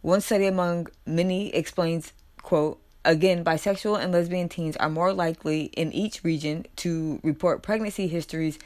One 0.00 0.22
study 0.22 0.46
among 0.46 0.88
many 1.04 1.54
explains, 1.54 2.14
quote, 2.40 2.80
again, 3.04 3.44
bisexual 3.44 4.02
and 4.02 4.12
lesbian 4.12 4.48
teens 4.48 4.76
are 4.78 4.88
more 4.88 5.12
likely 5.12 5.64
in 5.64 5.92
each 5.92 6.24
region 6.24 6.66
to 6.76 7.20
report 7.22 7.62
pregnancy 7.62 8.08
histories 8.08 8.58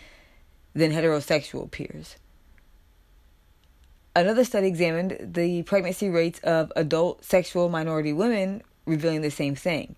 than 0.74 0.92
heterosexual 0.92 1.68
peers. 1.68 2.16
Another 4.14 4.44
study 4.44 4.68
examined 4.68 5.18
the 5.20 5.64
pregnancy 5.64 6.08
rates 6.08 6.38
of 6.44 6.72
adult 6.76 7.24
sexual 7.24 7.68
minority 7.68 8.12
women, 8.12 8.62
revealing 8.86 9.22
the 9.22 9.30
same 9.30 9.56
thing. 9.56 9.96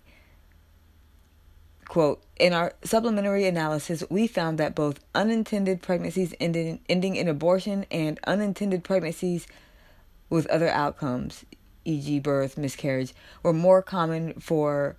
Quote, 1.87 2.21
in 2.37 2.51
our 2.51 2.73
supplementary 2.83 3.45
analysis, 3.45 4.03
we 4.09 4.27
found 4.27 4.57
that 4.57 4.75
both 4.75 4.99
unintended 5.15 5.81
pregnancies 5.81 6.33
ending, 6.39 6.79
in 6.87 7.27
abortion 7.27 7.85
and 7.89 8.19
unintended 8.27 8.83
pregnancies 8.83 9.47
with 10.29 10.47
other 10.47 10.67
outcomes, 10.67 11.45
e.g., 11.85 12.19
birth, 12.19 12.57
miscarriage, 12.57 13.13
were 13.41 13.53
more 13.53 13.81
common 13.81 14.33
for 14.33 14.97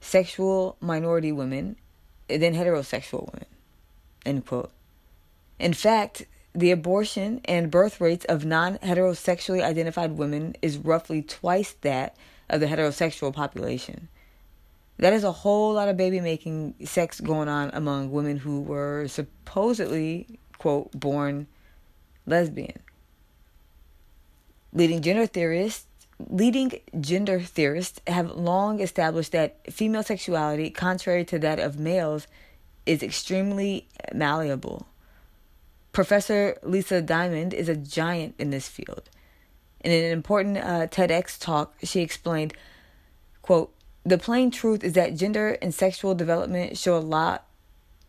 sexual 0.00 0.76
minority 0.80 1.30
women 1.30 1.76
than 2.28 2.54
heterosexual 2.54 3.32
women. 3.32 3.46
End 4.26 4.44
quote. 4.44 4.72
In 5.60 5.72
fact, 5.72 6.26
the 6.52 6.72
abortion 6.72 7.40
and 7.44 7.70
birth 7.70 8.00
rates 8.00 8.24
of 8.26 8.44
non 8.44 8.78
heterosexually 8.78 9.62
identified 9.62 10.12
women 10.12 10.56
is 10.60 10.78
roughly 10.78 11.22
twice 11.22 11.74
that 11.82 12.16
of 12.50 12.60
the 12.60 12.66
heterosexual 12.66 13.32
population. 13.32 14.08
That 14.98 15.12
is 15.12 15.24
a 15.24 15.32
whole 15.32 15.74
lot 15.74 15.88
of 15.88 15.96
baby 15.96 16.20
making 16.20 16.74
sex 16.84 17.20
going 17.20 17.48
on 17.48 17.70
among 17.72 18.12
women 18.12 18.36
who 18.36 18.60
were 18.60 19.06
supposedly, 19.08 20.38
quote, 20.58 20.92
born 20.92 21.46
lesbian. 22.26 22.78
Leading 24.72 25.02
gender 25.02 25.26
theorists 25.26 25.86
leading 26.30 26.72
gender 27.00 27.40
theorists 27.40 28.00
have 28.06 28.30
long 28.32 28.80
established 28.80 29.32
that 29.32 29.56
female 29.72 30.02
sexuality, 30.02 30.70
contrary 30.70 31.24
to 31.24 31.38
that 31.38 31.58
of 31.58 31.78
males, 31.78 32.26
is 32.86 33.02
extremely 33.02 33.88
malleable. 34.12 34.86
Professor 35.92 36.58
Lisa 36.62 37.00
Diamond 37.00 37.54
is 37.54 37.68
a 37.68 37.76
giant 37.76 38.34
in 38.38 38.50
this 38.50 38.68
field. 38.68 39.08
In 39.80 39.92
an 39.92 40.12
important 40.12 40.58
uh, 40.58 40.86
TEDx 40.86 41.38
talk, 41.38 41.74
she 41.82 42.00
explained, 42.00 42.54
quote, 43.42 43.73
the 44.04 44.18
plain 44.18 44.50
truth 44.50 44.84
is 44.84 44.92
that 44.94 45.16
gender 45.16 45.56
and 45.62 45.72
sexual 45.72 46.14
development 46.14 46.76
show 46.76 46.96
a 46.96 46.98
lot 46.98 47.46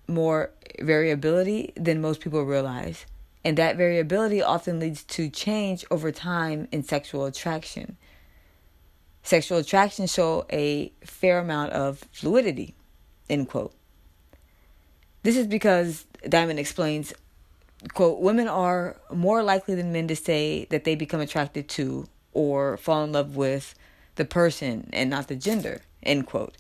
more 0.07 0.51
variability 0.79 1.73
than 1.75 2.01
most 2.01 2.19
people 2.19 2.43
realize. 2.43 3.05
And 3.43 3.57
that 3.57 3.77
variability 3.77 4.41
often 4.41 4.79
leads 4.79 5.03
to 5.03 5.29
change 5.29 5.85
over 5.89 6.11
time 6.11 6.67
in 6.71 6.83
sexual 6.83 7.25
attraction. 7.25 7.97
Sexual 9.23 9.59
attraction 9.59 10.07
show 10.07 10.45
a 10.51 10.91
fair 11.03 11.39
amount 11.39 11.71
of 11.71 12.03
fluidity. 12.11 12.75
End 13.29 13.47
quote. 13.47 13.73
This 15.23 15.37
is 15.37 15.47
because 15.47 16.05
Diamond 16.27 16.59
explains, 16.59 17.13
quote, 17.93 18.19
women 18.19 18.47
are 18.47 18.97
more 19.11 19.41
likely 19.41 19.75
than 19.75 19.91
men 19.91 20.07
to 20.07 20.15
say 20.15 20.65
that 20.69 20.83
they 20.83 20.95
become 20.95 21.21
attracted 21.21 21.67
to 21.69 22.07
or 22.33 22.77
fall 22.77 23.03
in 23.03 23.13
love 23.13 23.35
with 23.35 23.73
the 24.15 24.25
person 24.25 24.89
and 24.93 25.09
not 25.09 25.27
the 25.27 25.35
gender, 25.35 25.81
end 26.03 26.25
quote. 26.27 26.55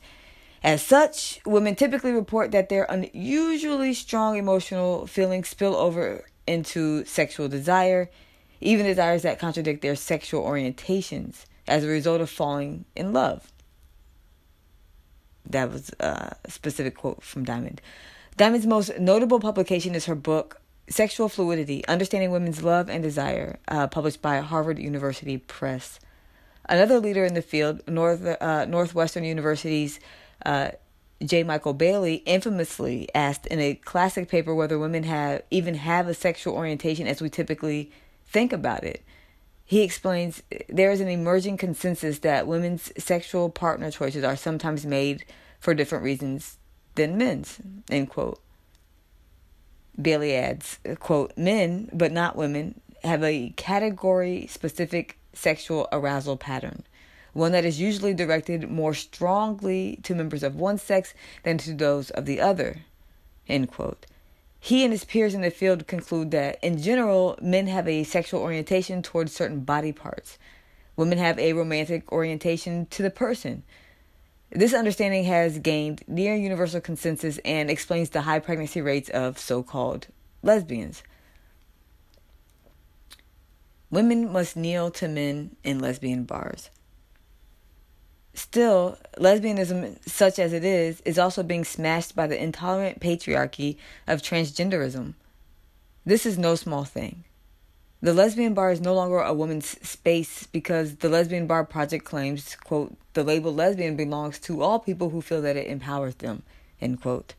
As 0.63 0.81
such, 0.81 1.39
women 1.45 1.75
typically 1.75 2.11
report 2.11 2.51
that 2.51 2.69
their 2.69 2.85
unusually 2.85 3.93
strong 3.93 4.37
emotional 4.37 5.05
feelings 5.05 5.47
spill 5.47 5.75
over 5.75 6.25
into 6.47 7.05
sexual 7.05 7.47
desire, 7.47 8.09
even 8.61 8.85
desires 8.85 9.21
that 9.21 9.39
contradict 9.39 9.81
their 9.81 9.95
sexual 9.95 10.43
orientations 10.43 11.45
as 11.67 11.83
a 11.83 11.87
result 11.87 12.21
of 12.21 12.29
falling 12.29 12.85
in 12.95 13.13
love. 13.13 13.51
That 15.47 15.71
was 15.71 15.91
a 15.99 16.35
specific 16.47 16.95
quote 16.97 17.21
from 17.21 17.45
Diamond. 17.45 17.81
Diamond's 18.37 18.65
most 18.65 18.97
notable 18.99 19.39
publication 19.39 19.95
is 19.95 20.05
her 20.05 20.15
book, 20.15 20.61
Sexual 20.89 21.29
Fluidity 21.29 21.85
Understanding 21.87 22.31
Women's 22.31 22.63
Love 22.63 22.89
and 22.89 23.01
Desire, 23.01 23.59
uh, 23.67 23.87
published 23.87 24.21
by 24.21 24.39
Harvard 24.39 24.79
University 24.79 25.37
Press. 25.37 25.99
Another 26.67 26.99
leader 26.99 27.25
in 27.25 27.33
the 27.33 27.41
field, 27.41 27.81
North 27.87 28.25
uh, 28.25 28.65
Northwestern 28.65 29.23
University's 29.23 29.99
uh, 30.45 30.71
J. 31.23 31.43
Michael 31.43 31.73
Bailey, 31.73 32.15
infamously 32.25 33.07
asked 33.13 33.45
in 33.47 33.59
a 33.59 33.75
classic 33.75 34.27
paper 34.29 34.53
whether 34.53 34.79
women 34.79 35.03
have 35.03 35.43
even 35.51 35.75
have 35.75 36.07
a 36.07 36.13
sexual 36.13 36.55
orientation 36.55 37.07
as 37.07 37.21
we 37.21 37.29
typically 37.29 37.91
think 38.25 38.51
about 38.51 38.83
it. 38.83 39.03
He 39.63 39.81
explains 39.81 40.43
there 40.69 40.91
is 40.91 41.01
an 41.01 41.07
emerging 41.07 41.57
consensus 41.57 42.19
that 42.19 42.47
women's 42.47 42.91
sexual 43.03 43.49
partner 43.49 43.89
choices 43.89 44.23
are 44.23 44.35
sometimes 44.35 44.85
made 44.85 45.25
for 45.59 45.73
different 45.73 46.03
reasons 46.03 46.57
than 46.95 47.17
men's. 47.17 47.59
End 47.89 48.09
quote. 48.09 48.39
Bailey 49.99 50.35
adds, 50.35 50.79
quote, 50.99 51.35
men, 51.37 51.89
but 51.93 52.11
not 52.11 52.35
women, 52.35 52.79
have 53.03 53.23
a 53.23 53.53
category 53.55 54.45
specific 54.47 55.17
sexual 55.35 55.87
arousal 55.91 56.37
pattern, 56.37 56.83
one 57.33 57.51
that 57.51 57.65
is 57.65 57.79
usually 57.79 58.13
directed 58.13 58.69
more 58.69 58.93
strongly 58.93 59.99
to 60.03 60.15
members 60.15 60.43
of 60.43 60.55
one 60.55 60.77
sex 60.77 61.13
than 61.43 61.57
to 61.59 61.73
those 61.73 62.09
of 62.11 62.25
the 62.25 62.39
other. 62.39 62.77
End 63.47 63.69
quote. 63.69 64.05
He 64.59 64.83
and 64.83 64.91
his 64.91 65.05
peers 65.05 65.35
in 65.35 65.41
the 65.41 65.51
field 65.51 65.85
conclude 65.85 66.31
that, 66.31 66.57
in 66.63 66.81
general, 66.81 67.37
men 67.39 67.67
have 67.67 67.87
a 67.87 68.03
sexual 68.03 68.41
orientation 68.41 69.03
towards 69.03 69.31
certain 69.31 69.59
body 69.59 69.91
parts. 69.91 70.39
Women 70.95 71.19
have 71.19 71.37
a 71.37 71.53
romantic 71.53 72.11
orientation 72.11 72.87
to 72.87 73.03
the 73.03 73.11
person. 73.11 73.63
This 74.49 74.73
understanding 74.73 75.25
has 75.25 75.59
gained 75.59 76.03
near 76.07 76.33
universal 76.33 76.81
consensus 76.81 77.37
and 77.45 77.69
explains 77.69 78.09
the 78.09 78.21
high 78.21 78.39
pregnancy 78.39 78.81
rates 78.81 79.09
of 79.09 79.37
so 79.37 79.61
called 79.61 80.07
lesbians. 80.41 81.03
Women 83.95 84.29
must 84.29 84.57
kneel 84.57 84.91
to 84.91 85.07
men 85.07 85.55
in 85.63 85.79
lesbian 85.79 86.25
bars. 86.25 86.69
Still, 88.33 88.97
lesbianism, 89.17 90.05
such 90.05 90.37
as 90.37 90.51
it 90.51 90.65
is, 90.65 90.99
is 91.05 91.17
also 91.17 91.43
being 91.43 91.63
smashed 91.63 92.13
by 92.13 92.27
the 92.27 92.37
intolerant 92.37 92.99
patriarchy 92.99 93.77
of 94.05 94.21
transgenderism. 94.21 95.13
This 96.05 96.25
is 96.25 96.37
no 96.37 96.55
small 96.55 96.83
thing. 96.83 97.23
The 98.01 98.13
lesbian 98.13 98.53
bar 98.53 98.69
is 98.69 98.81
no 98.81 98.93
longer 98.93 99.19
a 99.19 99.33
woman's 99.33 99.79
space 99.87 100.45
because 100.45 100.97
the 100.97 101.07
Lesbian 101.07 101.47
Bar 101.47 101.63
Project 101.63 102.03
claims, 102.03 102.57
quote, 102.57 102.97
the 103.13 103.23
label 103.23 103.53
lesbian 103.53 103.95
belongs 103.95 104.39
to 104.39 104.61
all 104.61 104.79
people 104.79 105.11
who 105.11 105.21
feel 105.21 105.41
that 105.43 105.55
it 105.55 105.67
empowers 105.67 106.15
them, 106.15 106.43
end 106.81 106.99
quote. 106.99 107.33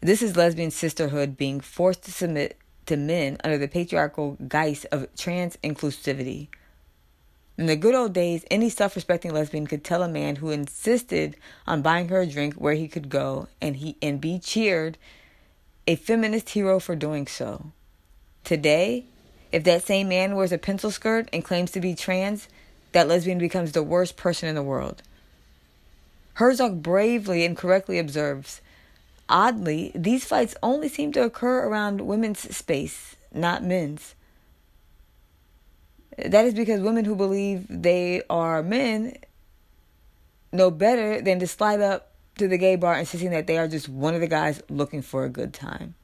This 0.00 0.22
is 0.22 0.36
lesbian 0.36 0.70
sisterhood 0.70 1.36
being 1.36 1.58
forced 1.58 2.04
to 2.04 2.12
submit 2.12 2.56
to 2.86 2.96
men 2.96 3.36
under 3.44 3.58
the 3.58 3.68
patriarchal 3.68 4.36
guise 4.48 4.84
of 4.86 5.08
trans 5.16 5.56
inclusivity. 5.62 6.48
In 7.58 7.66
the 7.66 7.76
good 7.76 7.94
old 7.94 8.12
days, 8.12 8.44
any 8.50 8.68
self 8.68 8.94
respecting 8.94 9.32
lesbian 9.32 9.66
could 9.66 9.82
tell 9.82 10.02
a 10.02 10.08
man 10.08 10.36
who 10.36 10.50
insisted 10.50 11.36
on 11.66 11.82
buying 11.82 12.08
her 12.08 12.20
a 12.20 12.26
drink 12.26 12.54
where 12.54 12.74
he 12.74 12.88
could 12.88 13.08
go 13.08 13.48
and 13.60 13.76
he 13.76 13.96
and 14.02 14.20
be 14.20 14.38
cheered 14.38 14.98
a 15.86 15.96
feminist 15.96 16.50
hero 16.50 16.78
for 16.78 16.96
doing 16.96 17.26
so. 17.26 17.72
Today, 18.44 19.04
if 19.52 19.64
that 19.64 19.84
same 19.84 20.08
man 20.08 20.34
wears 20.34 20.52
a 20.52 20.58
pencil 20.58 20.90
skirt 20.90 21.28
and 21.32 21.44
claims 21.44 21.70
to 21.70 21.80
be 21.80 21.94
trans, 21.94 22.48
that 22.92 23.08
lesbian 23.08 23.38
becomes 23.38 23.72
the 23.72 23.82
worst 23.82 24.16
person 24.16 24.48
in 24.48 24.54
the 24.54 24.62
world. 24.62 25.02
Herzog 26.34 26.82
bravely 26.82 27.46
and 27.46 27.56
correctly 27.56 27.98
observes 27.98 28.60
Oddly, 29.28 29.92
these 29.94 30.24
fights 30.24 30.54
only 30.62 30.88
seem 30.88 31.12
to 31.12 31.24
occur 31.24 31.66
around 31.66 32.00
women's 32.00 32.56
space, 32.56 33.16
not 33.32 33.64
men's. 33.64 34.14
That 36.16 36.44
is 36.44 36.54
because 36.54 36.80
women 36.80 37.04
who 37.04 37.16
believe 37.16 37.66
they 37.68 38.22
are 38.30 38.62
men 38.62 39.16
know 40.52 40.70
better 40.70 41.20
than 41.20 41.38
to 41.40 41.46
slide 41.46 41.80
up 41.80 42.12
to 42.38 42.48
the 42.48 42.58
gay 42.58 42.76
bar 42.76 42.98
insisting 42.98 43.30
that 43.30 43.46
they 43.46 43.58
are 43.58 43.68
just 43.68 43.88
one 43.88 44.14
of 44.14 44.20
the 44.20 44.26
guys 44.26 44.62
looking 44.68 45.02
for 45.02 45.24
a 45.24 45.28
good 45.28 45.52
time. 45.52 45.94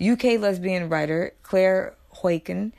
UK 0.00 0.38
lesbian 0.38 0.88
writer 0.88 1.32
Claire 1.42 1.94
Heuchan 2.22 2.72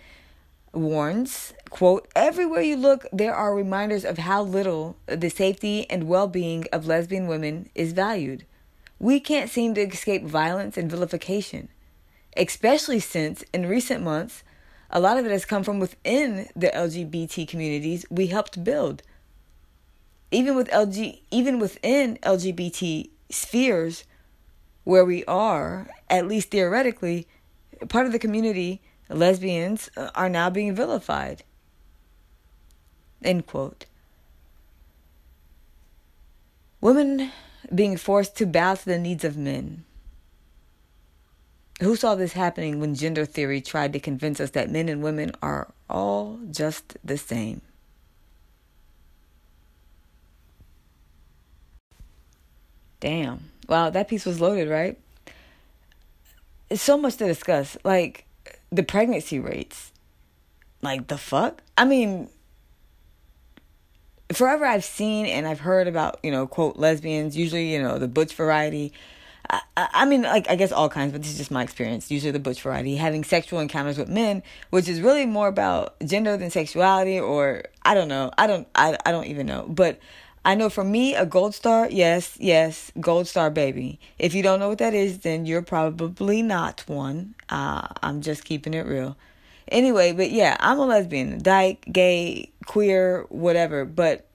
warns, 0.74 1.54
quote, 1.70 2.08
everywhere 2.16 2.62
you 2.62 2.78
look, 2.78 3.06
there 3.12 3.36
are 3.36 3.54
reminders 3.54 4.06
of 4.06 4.20
how 4.20 4.42
little 4.42 4.96
the 5.06 5.30
safety 5.30 5.90
and 5.90 6.08
well 6.08 6.28
being 6.28 6.66
of 6.72 6.88
lesbian 6.88 7.28
women 7.28 7.70
is 7.76 7.94
valued. 7.94 8.46
We 9.02 9.20
can't 9.20 9.50
seem 9.50 9.74
to 9.74 9.82
escape 9.82 10.26
violence 10.26 10.78
and 10.78 10.88
vilification, 10.88 11.70
especially 12.38 13.00
since 13.00 13.44
in 13.52 13.66
recent 13.66 14.04
months, 14.04 14.44
a 14.92 15.00
lot 15.00 15.18
of 15.18 15.26
it 15.26 15.32
has 15.32 15.44
come 15.44 15.64
from 15.64 15.80
within 15.80 16.50
the 16.56 16.68
LGBT 16.68 17.48
communities 17.48 18.06
we 18.12 18.28
helped 18.28 18.64
build. 18.64 19.02
Even 20.30 20.56
with 20.56 20.70
LG 20.70 21.20
even 21.32 21.58
within 21.58 22.20
LGBT 22.22 23.10
spheres, 23.32 24.04
where 24.84 25.04
we 25.04 25.26
are, 25.26 25.90
at 26.08 26.28
least 26.28 26.52
theoretically, 26.52 27.28
part 27.90 28.06
of 28.06 28.12
the 28.12 28.20
community, 28.20 28.84
lesbians, 29.10 29.90
uh, 29.98 30.12
are 30.14 30.30
now 30.30 30.52
being 30.52 30.76
vilified. 30.76 31.42
End 33.24 33.48
quote. 33.48 33.88
Women 36.82 37.32
being 37.74 37.98
forced 37.98 38.36
to 38.38 38.46
bow 38.46 38.76
to 38.76 38.86
the 38.86 39.00
needs 39.00 39.24
of 39.24 39.38
men. 39.38 39.86
Who 41.82 41.96
saw 41.96 42.16
this 42.16 42.34
happening 42.34 42.80
when 42.80 42.94
gender 42.94 43.26
theory 43.26 43.60
tried 43.60 43.94
to 43.94 44.00
convince 44.00 44.40
us 44.40 44.52
that 44.52 44.70
men 44.70 44.88
and 44.88 45.02
women 45.02 45.32
are 45.42 45.74
all 45.90 46.40
just 46.52 46.98
the 47.04 47.18
same? 47.18 47.62
Damn. 53.00 53.50
Wow, 53.68 53.90
that 53.90 54.08
piece 54.08 54.26
was 54.26 54.40
loaded, 54.40 54.70
right? 54.70 54.98
It's 56.70 56.84
so 56.84 56.98
much 56.98 57.18
to 57.18 57.26
discuss. 57.26 57.76
Like 57.84 58.26
the 58.72 58.84
pregnancy 58.84 59.40
rates. 59.40 59.92
Like 60.84 61.08
the 61.08 61.18
fuck? 61.18 61.62
I 61.78 61.86
mean, 61.86 62.30
forever 64.36 64.66
I've 64.66 64.84
seen 64.84 65.26
and 65.26 65.48
I've 65.48 65.60
heard 65.60 65.88
about, 65.88 66.20
you 66.24 66.32
know, 66.32 66.48
quote, 66.48 66.78
lesbians, 66.78 67.38
usually, 67.38 67.74
you 67.74 67.82
know, 67.82 67.98
the 67.98 68.08
butch 68.08 68.36
variety. 68.36 68.94
I, 69.50 69.62
I 69.76 70.06
mean, 70.06 70.22
like, 70.22 70.50
I 70.50 70.56
guess 70.56 70.72
all 70.72 70.90
kinds, 70.90 71.12
but 71.12 71.22
this 71.22 71.32
is 71.32 71.38
just 71.38 71.52
my 71.52 71.64
experience. 71.64 72.12
Usually 72.12 72.32
the 72.32 72.40
butch 72.40 72.62
variety, 72.62 72.96
having 72.96 73.24
sexual 73.24 73.60
encounters 73.60 73.98
with 73.98 74.08
men, 74.08 74.44
which 74.70 74.88
is 74.88 75.02
really 75.02 75.26
more 75.26 75.48
about 75.48 75.96
gender 76.06 76.38
than 76.38 76.52
sexuality, 76.52 77.20
or 77.20 77.64
I 77.84 77.94
don't 77.94 78.08
know. 78.08 78.32
I 78.38 78.48
don't, 78.48 78.68
I, 78.76 78.98
I 79.06 79.12
don't 79.12 79.26
even 79.26 79.48
know. 79.48 79.66
But 79.68 80.00
I 80.44 80.56
know 80.56 80.70
for 80.70 80.84
me, 80.84 81.16
a 81.16 81.26
gold 81.26 81.54
star, 81.54 81.88
yes, 81.92 82.38
yes, 82.40 82.92
gold 83.00 83.28
star 83.28 83.50
baby. 83.50 84.00
If 84.18 84.34
you 84.34 84.42
don't 84.42 84.60
know 84.60 84.70
what 84.70 84.80
that 84.80 84.94
is, 84.94 85.20
then 85.20 85.46
you're 85.46 85.62
probably 85.62 86.42
not 86.42 86.84
one. 86.88 87.36
Uh, 87.50 87.88
I'm 88.02 88.22
just 88.22 88.46
keeping 88.46 88.74
it 88.74 88.86
real. 88.86 89.18
Anyway, 89.68 90.12
but 90.12 90.32
yeah, 90.32 90.58
I'm 90.60 90.80
a 90.80 90.86
lesbian, 90.86 91.42
dyke, 91.42 91.86
gay, 91.92 92.52
queer, 92.66 93.26
whatever. 93.30 93.86
But, 93.86 94.28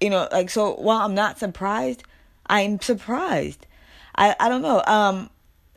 you 0.00 0.10
know, 0.10 0.28
like, 0.32 0.50
so 0.50 0.74
while 0.74 0.98
I'm 0.98 1.14
not 1.14 1.38
surprised, 1.38 2.04
I'm 2.46 2.80
surprised. 2.80 3.66
I, 4.14 4.34
I 4.40 4.48
don't 4.48 4.62
know. 4.62 4.82
Um, 4.86 5.30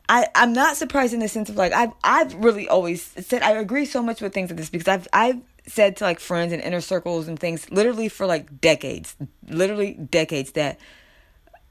I, 0.08 0.26
I'm 0.34 0.52
not 0.52 0.76
surprised 0.76 1.14
in 1.14 1.20
the 1.20 1.28
sense 1.28 1.48
of 1.48 1.56
like 1.56 1.72
I've 1.72 1.92
I've 2.04 2.34
really 2.34 2.68
always 2.68 3.02
said 3.02 3.42
I 3.42 3.52
agree 3.52 3.86
so 3.86 4.02
much 4.02 4.20
with 4.20 4.34
things 4.34 4.50
like 4.50 4.58
this 4.58 4.68
because 4.68 4.88
I've 4.88 5.08
I've 5.12 5.40
said 5.66 5.96
to 5.98 6.04
like 6.04 6.18
friends 6.18 6.52
and 6.52 6.60
inner 6.60 6.80
circles 6.80 7.28
and 7.28 7.38
things 7.38 7.70
literally 7.70 8.08
for 8.08 8.26
like 8.26 8.60
decades, 8.60 9.16
literally 9.48 9.94
decades 9.94 10.52
that 10.52 10.78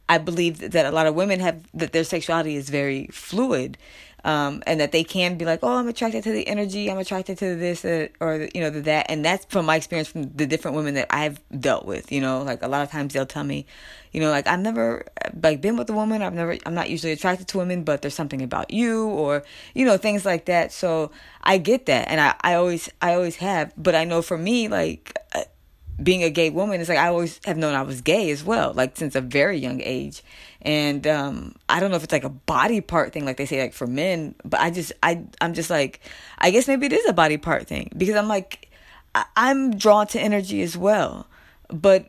I 0.07 0.17
believe 0.17 0.71
that 0.71 0.85
a 0.85 0.91
lot 0.91 1.07
of 1.07 1.15
women 1.15 1.39
have 1.39 1.63
that 1.73 1.91
their 1.91 2.03
sexuality 2.03 2.55
is 2.55 2.69
very 2.69 3.07
fluid 3.07 3.77
um, 4.23 4.61
and 4.67 4.79
that 4.79 4.91
they 4.91 5.03
can 5.03 5.35
be 5.37 5.45
like, 5.45 5.59
oh, 5.63 5.77
I'm 5.77 5.87
attracted 5.87 6.23
to 6.25 6.31
the 6.31 6.47
energy, 6.47 6.91
I'm 6.91 6.97
attracted 6.97 7.37
to 7.39 7.55
this 7.55 7.83
uh, 7.83 8.07
or 8.19 8.47
you 8.53 8.61
know 8.61 8.69
the 8.69 8.81
that, 8.81 9.07
and 9.09 9.25
that's 9.25 9.45
from 9.45 9.65
my 9.65 9.75
experience 9.75 10.09
from 10.09 10.31
the 10.33 10.45
different 10.45 10.77
women 10.77 10.93
that 10.93 11.07
I've 11.09 11.41
dealt 11.59 11.85
with. 11.85 12.11
You 12.11 12.21
know, 12.21 12.43
like 12.43 12.61
a 12.61 12.67
lot 12.67 12.83
of 12.83 12.91
times 12.91 13.13
they'll 13.13 13.25
tell 13.25 13.43
me, 13.43 13.65
you 14.11 14.21
know, 14.21 14.29
like 14.29 14.47
I've 14.47 14.59
never 14.59 15.05
like 15.41 15.61
been 15.61 15.75
with 15.75 15.89
a 15.89 15.93
woman, 15.93 16.21
I've 16.21 16.33
never, 16.33 16.57
I'm 16.65 16.75
not 16.75 16.89
usually 16.89 17.13
attracted 17.13 17.47
to 17.49 17.57
women, 17.57 17.83
but 17.83 18.01
there's 18.01 18.13
something 18.13 18.41
about 18.41 18.71
you, 18.71 19.05
or 19.07 19.43
you 19.73 19.85
know 19.85 19.97
things 19.97 20.25
like 20.25 20.45
that. 20.45 20.71
So 20.71 21.11
I 21.43 21.57
get 21.57 21.87
that, 21.87 22.07
and 22.07 22.21
I 22.21 22.35
I 22.41 22.53
always 22.55 22.89
I 23.01 23.15
always 23.15 23.37
have, 23.37 23.73
but 23.77 23.95
I 23.95 24.03
know 24.03 24.21
for 24.21 24.37
me 24.37 24.67
like. 24.67 25.17
Uh, 25.33 25.43
being 26.01 26.23
a 26.23 26.31
gay 26.31 26.49
woman, 26.49 26.79
it's 26.81 26.89
like 26.89 26.97
I 26.97 27.09
always 27.09 27.39
have 27.45 27.57
known 27.57 27.75
I 27.75 27.83
was 27.83 28.01
gay 28.01 28.31
as 28.31 28.43
well, 28.43 28.73
like 28.73 28.97
since 28.97 29.13
a 29.13 29.21
very 29.21 29.59
young 29.59 29.81
age 29.81 30.23
and 30.63 31.07
um 31.07 31.55
i 31.69 31.79
don't 31.79 31.89
know 31.89 31.97
if 31.97 32.03
it's 32.03 32.11
like 32.11 32.23
a 32.23 32.29
body 32.29 32.81
part 32.81 33.11
thing 33.11 33.25
like 33.25 33.37
they 33.37 33.45
say 33.45 33.61
like 33.61 33.73
for 33.73 33.87
men 33.87 34.35
but 34.45 34.59
i 34.59 34.69
just 34.69 34.91
i 35.01 35.23
i'm 35.39 35.53
just 35.53 35.69
like 35.69 35.99
i 36.37 36.51
guess 36.51 36.67
maybe 36.67 36.85
it 36.85 36.93
is 36.93 37.07
a 37.07 37.13
body 37.13 37.37
part 37.37 37.67
thing 37.67 37.89
because 37.97 38.15
i'm 38.15 38.27
like 38.27 38.69
I, 39.15 39.25
i'm 39.35 39.77
drawn 39.77 40.07
to 40.07 40.19
energy 40.19 40.61
as 40.61 40.77
well. 40.77 41.27
But 41.69 42.05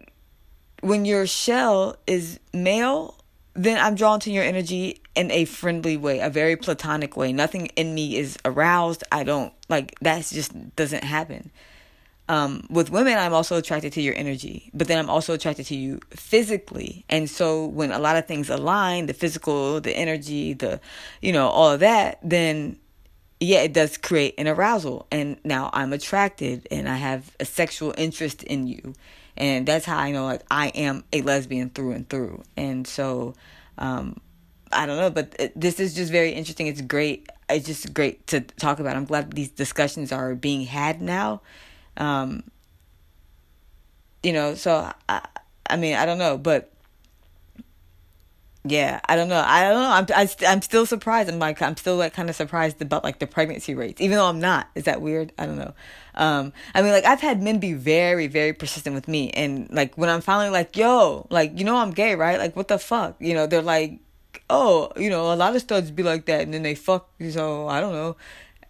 when 0.80 1.04
your 1.04 1.26
shell 1.26 1.96
is 2.06 2.40
male 2.52 3.16
then 3.54 3.78
i'm 3.78 3.94
drawn 3.94 4.18
to 4.18 4.30
your 4.32 4.42
energy 4.42 5.00
in 5.14 5.30
a 5.30 5.44
friendly 5.44 5.96
way 5.96 6.20
a 6.20 6.30
very 6.30 6.56
platonic 6.56 7.16
way. 7.16 7.32
Nothing 7.32 7.66
in 7.76 7.94
me 7.94 8.16
is 8.16 8.38
aroused. 8.44 9.04
I 9.12 9.24
don't 9.24 9.52
like 9.68 9.98
that 10.00 10.26
just 10.26 10.76
doesn't 10.76 11.04
happen 11.04 11.50
um, 12.32 12.66
with 12.70 12.88
women, 12.88 13.18
I'm 13.18 13.34
also 13.34 13.58
attracted 13.58 13.92
to 13.92 14.00
your 14.00 14.14
energy, 14.16 14.70
but 14.72 14.88
then 14.88 14.98
I'm 14.98 15.10
also 15.10 15.34
attracted 15.34 15.66
to 15.66 15.76
you 15.76 16.00
physically. 16.08 17.04
And 17.10 17.28
so 17.28 17.66
when 17.66 17.92
a 17.92 17.98
lot 17.98 18.16
of 18.16 18.26
things 18.26 18.48
align, 18.48 19.04
the 19.04 19.12
physical, 19.12 19.82
the 19.82 19.94
energy, 19.94 20.54
the, 20.54 20.80
you 21.20 21.30
know, 21.30 21.48
all 21.48 21.72
of 21.72 21.80
that, 21.80 22.20
then 22.22 22.78
yeah, 23.38 23.60
it 23.60 23.74
does 23.74 23.98
create 23.98 24.32
an 24.38 24.48
arousal. 24.48 25.06
And 25.10 25.36
now 25.44 25.68
I'm 25.74 25.92
attracted 25.92 26.66
and 26.70 26.88
I 26.88 26.96
have 26.96 27.36
a 27.38 27.44
sexual 27.44 27.92
interest 27.98 28.42
in 28.44 28.66
you. 28.66 28.94
And 29.36 29.68
that's 29.68 29.84
how 29.84 29.98
I 29.98 30.10
know 30.10 30.24
like 30.24 30.42
I 30.50 30.68
am 30.68 31.04
a 31.12 31.20
lesbian 31.20 31.68
through 31.68 31.92
and 31.92 32.08
through. 32.08 32.44
And 32.56 32.86
so, 32.86 33.34
um, 33.76 34.16
I 34.72 34.86
don't 34.86 34.96
know, 34.96 35.10
but 35.10 35.36
it, 35.38 35.52
this 35.54 35.78
is 35.78 35.94
just 35.94 36.10
very 36.10 36.30
interesting. 36.30 36.66
It's 36.66 36.80
great. 36.80 37.28
It's 37.50 37.66
just 37.66 37.92
great 37.92 38.26
to 38.28 38.40
talk 38.40 38.80
about. 38.80 38.96
I'm 38.96 39.04
glad 39.04 39.32
these 39.32 39.50
discussions 39.50 40.12
are 40.12 40.34
being 40.34 40.62
had 40.64 41.02
now 41.02 41.42
um, 41.96 42.44
you 44.22 44.32
know, 44.32 44.54
so 44.54 44.90
I, 45.08 45.26
I 45.68 45.76
mean, 45.76 45.94
I 45.94 46.06
don't 46.06 46.18
know, 46.18 46.38
but 46.38 46.72
yeah, 48.64 49.00
I 49.08 49.16
don't 49.16 49.28
know. 49.28 49.42
I 49.44 49.68
don't 49.68 49.82
know. 49.82 49.90
I'm 49.90 50.06
I, 50.14 50.22
am 50.22 50.28
i 50.48 50.52
am 50.52 50.62
still 50.62 50.86
surprised. 50.86 51.28
I'm 51.28 51.40
like 51.40 51.60
I'm 51.60 51.76
still 51.76 51.96
like 51.96 52.14
kind 52.14 52.30
of 52.30 52.36
surprised 52.36 52.80
about 52.80 53.02
like 53.02 53.18
the 53.18 53.26
pregnancy 53.26 53.74
rates, 53.74 54.00
even 54.00 54.16
though 54.16 54.26
I'm 54.26 54.38
not. 54.38 54.68
Is 54.76 54.84
that 54.84 55.00
weird? 55.00 55.32
I 55.36 55.46
don't 55.46 55.58
know. 55.58 55.74
Um, 56.14 56.52
I 56.72 56.82
mean, 56.82 56.92
like 56.92 57.04
I've 57.04 57.20
had 57.20 57.42
men 57.42 57.58
be 57.58 57.72
very 57.72 58.28
very 58.28 58.52
persistent 58.52 58.94
with 58.94 59.08
me, 59.08 59.30
and 59.30 59.68
like 59.72 59.98
when 59.98 60.08
I'm 60.08 60.20
finally 60.20 60.50
like, 60.50 60.76
yo, 60.76 61.26
like 61.28 61.58
you 61.58 61.64
know 61.64 61.76
I'm 61.76 61.90
gay, 61.90 62.14
right? 62.14 62.38
Like 62.38 62.54
what 62.54 62.68
the 62.68 62.78
fuck? 62.78 63.16
You 63.18 63.34
know, 63.34 63.48
they're 63.48 63.62
like, 63.62 63.98
oh, 64.48 64.92
you 64.96 65.10
know, 65.10 65.32
a 65.32 65.34
lot 65.34 65.56
of 65.56 65.60
studs 65.60 65.90
be 65.90 66.04
like 66.04 66.26
that, 66.26 66.42
and 66.42 66.54
then 66.54 66.62
they 66.62 66.76
fuck. 66.76 67.10
So 67.30 67.66
I 67.66 67.80
don't 67.80 67.94
know, 67.94 68.16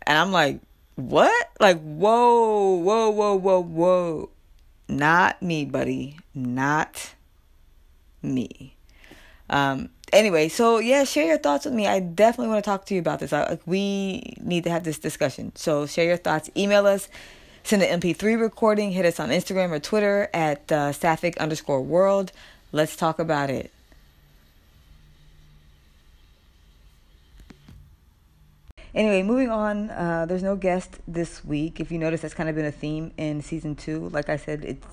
and 0.06 0.16
I'm 0.16 0.32
like, 0.32 0.60
what? 0.96 1.50
Like, 1.60 1.80
whoa, 1.80 2.74
whoa, 2.76 3.10
whoa, 3.10 3.34
whoa, 3.34 3.62
whoa. 3.62 4.30
Not 4.88 5.42
me, 5.42 5.64
buddy. 5.64 6.18
Not 6.34 7.14
me. 8.20 8.76
Um, 9.48 9.90
anyway, 10.12 10.48
so 10.48 10.78
yeah, 10.78 11.04
share 11.04 11.26
your 11.26 11.38
thoughts 11.38 11.64
with 11.64 11.74
me. 11.74 11.86
I 11.86 12.00
definitely 12.00 12.48
want 12.52 12.64
to 12.64 12.70
talk 12.70 12.86
to 12.86 12.94
you 12.94 13.00
about 13.00 13.20
this. 13.20 13.32
I, 13.32 13.58
we 13.66 14.34
need 14.40 14.64
to 14.64 14.70
have 14.70 14.84
this 14.84 14.98
discussion. 14.98 15.52
So 15.54 15.86
share 15.86 16.06
your 16.06 16.16
thoughts. 16.16 16.50
Email 16.56 16.86
us. 16.86 17.08
Send 17.64 17.82
an 17.82 18.00
MP3 18.00 18.40
recording. 18.40 18.90
Hit 18.92 19.06
us 19.06 19.20
on 19.20 19.30
Instagram 19.30 19.70
or 19.70 19.78
Twitter 19.78 20.28
at 20.34 20.70
uh, 20.72 20.92
sapphic 20.92 21.36
underscore 21.38 21.82
world. 21.82 22.32
Let's 22.72 22.96
talk 22.96 23.18
about 23.18 23.50
it. 23.50 23.70
Anyway, 28.94 29.22
moving 29.22 29.50
on. 29.50 29.88
Uh, 29.90 30.26
there's 30.26 30.42
no 30.42 30.54
guest 30.54 30.98
this 31.08 31.42
week. 31.44 31.80
If 31.80 31.90
you 31.90 31.98
notice, 31.98 32.20
that's 32.20 32.34
kind 32.34 32.50
of 32.50 32.54
been 32.54 32.66
a 32.66 32.72
theme 32.72 33.12
in 33.16 33.40
season 33.40 33.74
two. 33.74 34.10
Like 34.10 34.28
I 34.28 34.36
said, 34.36 34.64
it's 34.64 34.86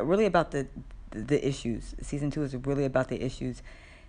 really 0.00 0.26
about 0.26 0.50
the 0.50 0.66
the 1.10 1.46
issues. 1.46 1.94
Season 2.02 2.30
two 2.30 2.42
is 2.42 2.56
really 2.56 2.84
about 2.84 3.08
the 3.08 3.22
issues. 3.22 3.62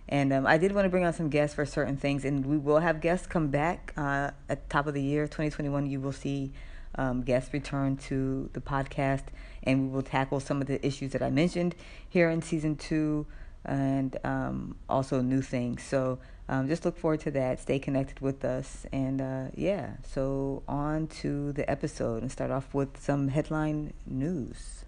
And 0.08 0.32
um, 0.32 0.46
I 0.46 0.58
did 0.58 0.72
want 0.72 0.84
to 0.84 0.88
bring 0.88 1.04
on 1.04 1.12
some 1.12 1.28
guests 1.28 1.54
for 1.54 1.64
certain 1.64 1.96
things, 1.96 2.24
and 2.24 2.44
we 2.44 2.56
will 2.56 2.80
have 2.80 3.00
guests 3.00 3.26
come 3.26 3.48
back 3.48 3.92
uh, 3.96 4.30
at 4.48 4.62
the 4.62 4.68
top 4.68 4.86
of 4.86 4.94
the 4.94 5.02
year, 5.02 5.24
2021. 5.24 5.86
You 5.86 6.00
will 6.00 6.12
see 6.12 6.52
um, 6.96 7.22
guests 7.22 7.52
return 7.52 7.96
to 8.08 8.48
the 8.52 8.60
podcast, 8.60 9.24
and 9.62 9.82
we 9.82 9.88
will 9.94 10.02
tackle 10.02 10.40
some 10.40 10.60
of 10.60 10.66
the 10.66 10.84
issues 10.84 11.12
that 11.12 11.22
I 11.22 11.30
mentioned 11.30 11.74
here 12.08 12.30
in 12.30 12.42
season 12.42 12.76
two, 12.76 13.26
and 13.64 14.16
um, 14.24 14.76
also 14.88 15.20
new 15.22 15.42
things. 15.42 15.82
So 15.82 16.18
um, 16.48 16.68
just 16.68 16.84
look 16.84 16.96
forward 16.96 17.20
to 17.20 17.30
that. 17.32 17.60
Stay 17.60 17.78
connected 17.78 18.20
with 18.20 18.44
us, 18.44 18.86
and 18.92 19.20
uh, 19.20 19.44
yeah. 19.54 19.94
So 20.02 20.62
on 20.68 21.06
to 21.20 21.52
the 21.52 21.68
episode, 21.70 22.22
and 22.22 22.30
start 22.30 22.50
off 22.50 22.72
with 22.74 23.00
some 23.00 23.28
headline 23.28 23.92
news. 24.06 24.84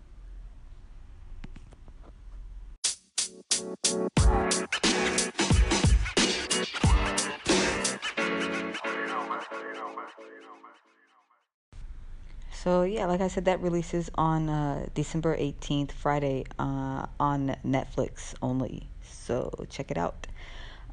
So 12.52 12.82
yeah, 12.82 13.06
like 13.06 13.20
I 13.20 13.28
said, 13.28 13.44
that 13.46 13.60
releases 13.60 14.10
on 14.16 14.48
uh, 14.48 14.86
December 14.92 15.36
eighteenth, 15.38 15.92
Friday, 15.92 16.44
uh, 16.58 17.06
on 17.18 17.56
Netflix 17.64 18.34
only. 18.42 18.88
So 19.02 19.52
check 19.70 19.90
it 19.90 19.96
out. 19.96 20.26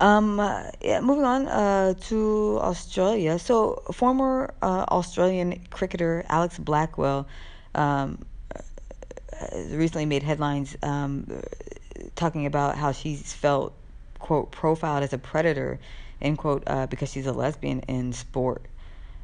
Um, 0.02 0.40
uh, 0.42 0.72
yeah, 0.82 1.00
moving 1.00 1.24
on 1.24 1.48
uh, 1.48 1.94
to 1.94 2.60
Australia. 2.62 3.40
So 3.40 3.84
former 3.94 4.54
uh, 4.62 4.86
Australian 4.90 5.62
cricketer 5.70 6.26
Alex 6.28 6.60
Blackwell 6.60 7.28
um, 7.74 8.20
uh, 8.54 8.60
recently 9.72 10.06
made 10.06 10.24
headlines 10.24 10.76
um, 10.84 11.42
talking 12.16 12.46
about 12.46 12.78
how 12.78 12.92
she's 12.92 13.34
felt 13.34 13.74
quote 14.20 14.52
profiled 14.52 15.04
as 15.04 15.14
a 15.14 15.18
predator 15.18 15.80
end 16.22 16.38
quote 16.38 16.64
uh, 16.68 16.88
because 16.88 17.12
she's 17.12 17.26
a 17.26 17.34
lesbian 17.34 17.80
in 17.82 18.12
sport. 18.12 18.64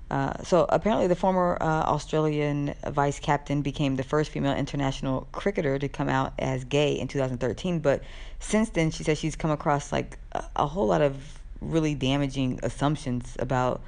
Uh, 0.10 0.34
so 0.44 0.66
apparently, 0.68 1.08
the 1.08 1.16
former 1.16 1.58
Australian 1.62 2.74
vice 2.90 3.18
captain 3.18 3.62
became 3.62 3.96
the 3.96 4.04
first 4.04 4.30
female 4.30 4.54
international 4.54 5.26
cricketer 5.32 5.80
to 5.80 5.88
come 5.88 6.10
out 6.10 6.34
as 6.38 6.66
gay 6.66 7.00
in 7.00 7.08
2013. 7.08 7.80
But 7.80 8.04
since 8.42 8.70
then, 8.70 8.92
she 8.92 9.04
says 9.04 9.18
she's 9.18 9.36
come 9.36 9.52
across 9.52 9.92
like 9.92 10.18
a, 10.34 10.44
a 10.58 10.68
whole 10.68 10.88
lot 10.88 11.02
of 11.02 11.40
really 11.62 11.94
damaging 11.94 12.60
assumptions 12.64 13.38
about 13.40 13.82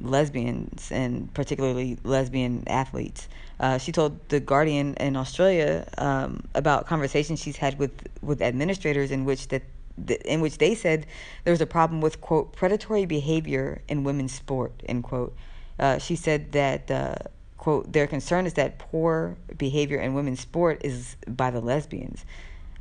lesbians 0.00 0.90
and 0.90 1.32
particularly 1.34 1.98
lesbian 2.04 2.62
athletes. 2.66 3.28
Uh, 3.60 3.78
she 3.78 3.92
told 3.92 4.18
the 4.28 4.40
Guardian 4.40 4.94
in 4.94 5.16
Australia 5.16 5.86
um, 5.98 6.44
about 6.54 6.86
conversations 6.86 7.40
she's 7.40 7.56
had 7.56 7.78
with 7.78 7.92
with 8.22 8.40
administrators 8.40 9.10
in 9.10 9.24
which 9.24 9.48
that 9.48 9.62
in 10.24 10.40
which 10.40 10.58
they 10.58 10.74
said 10.74 11.06
there 11.44 11.52
was 11.52 11.60
a 11.60 11.66
problem 11.66 12.00
with 12.00 12.20
quote 12.20 12.52
predatory 12.54 13.04
behavior 13.04 13.82
in 13.88 14.04
women's 14.04 14.32
sport 14.32 14.72
end 14.86 15.04
quote. 15.04 15.36
Uh, 15.78 15.98
she 15.98 16.16
said 16.16 16.52
that 16.52 16.90
uh, 16.90 17.14
quote 17.58 17.92
their 17.92 18.06
concern 18.06 18.46
is 18.46 18.54
that 18.54 18.78
poor 18.78 19.36
behavior 19.58 19.98
in 19.98 20.14
women's 20.14 20.40
sport 20.40 20.80
is 20.84 21.16
by 21.28 21.50
the 21.50 21.60
lesbians. 21.60 22.24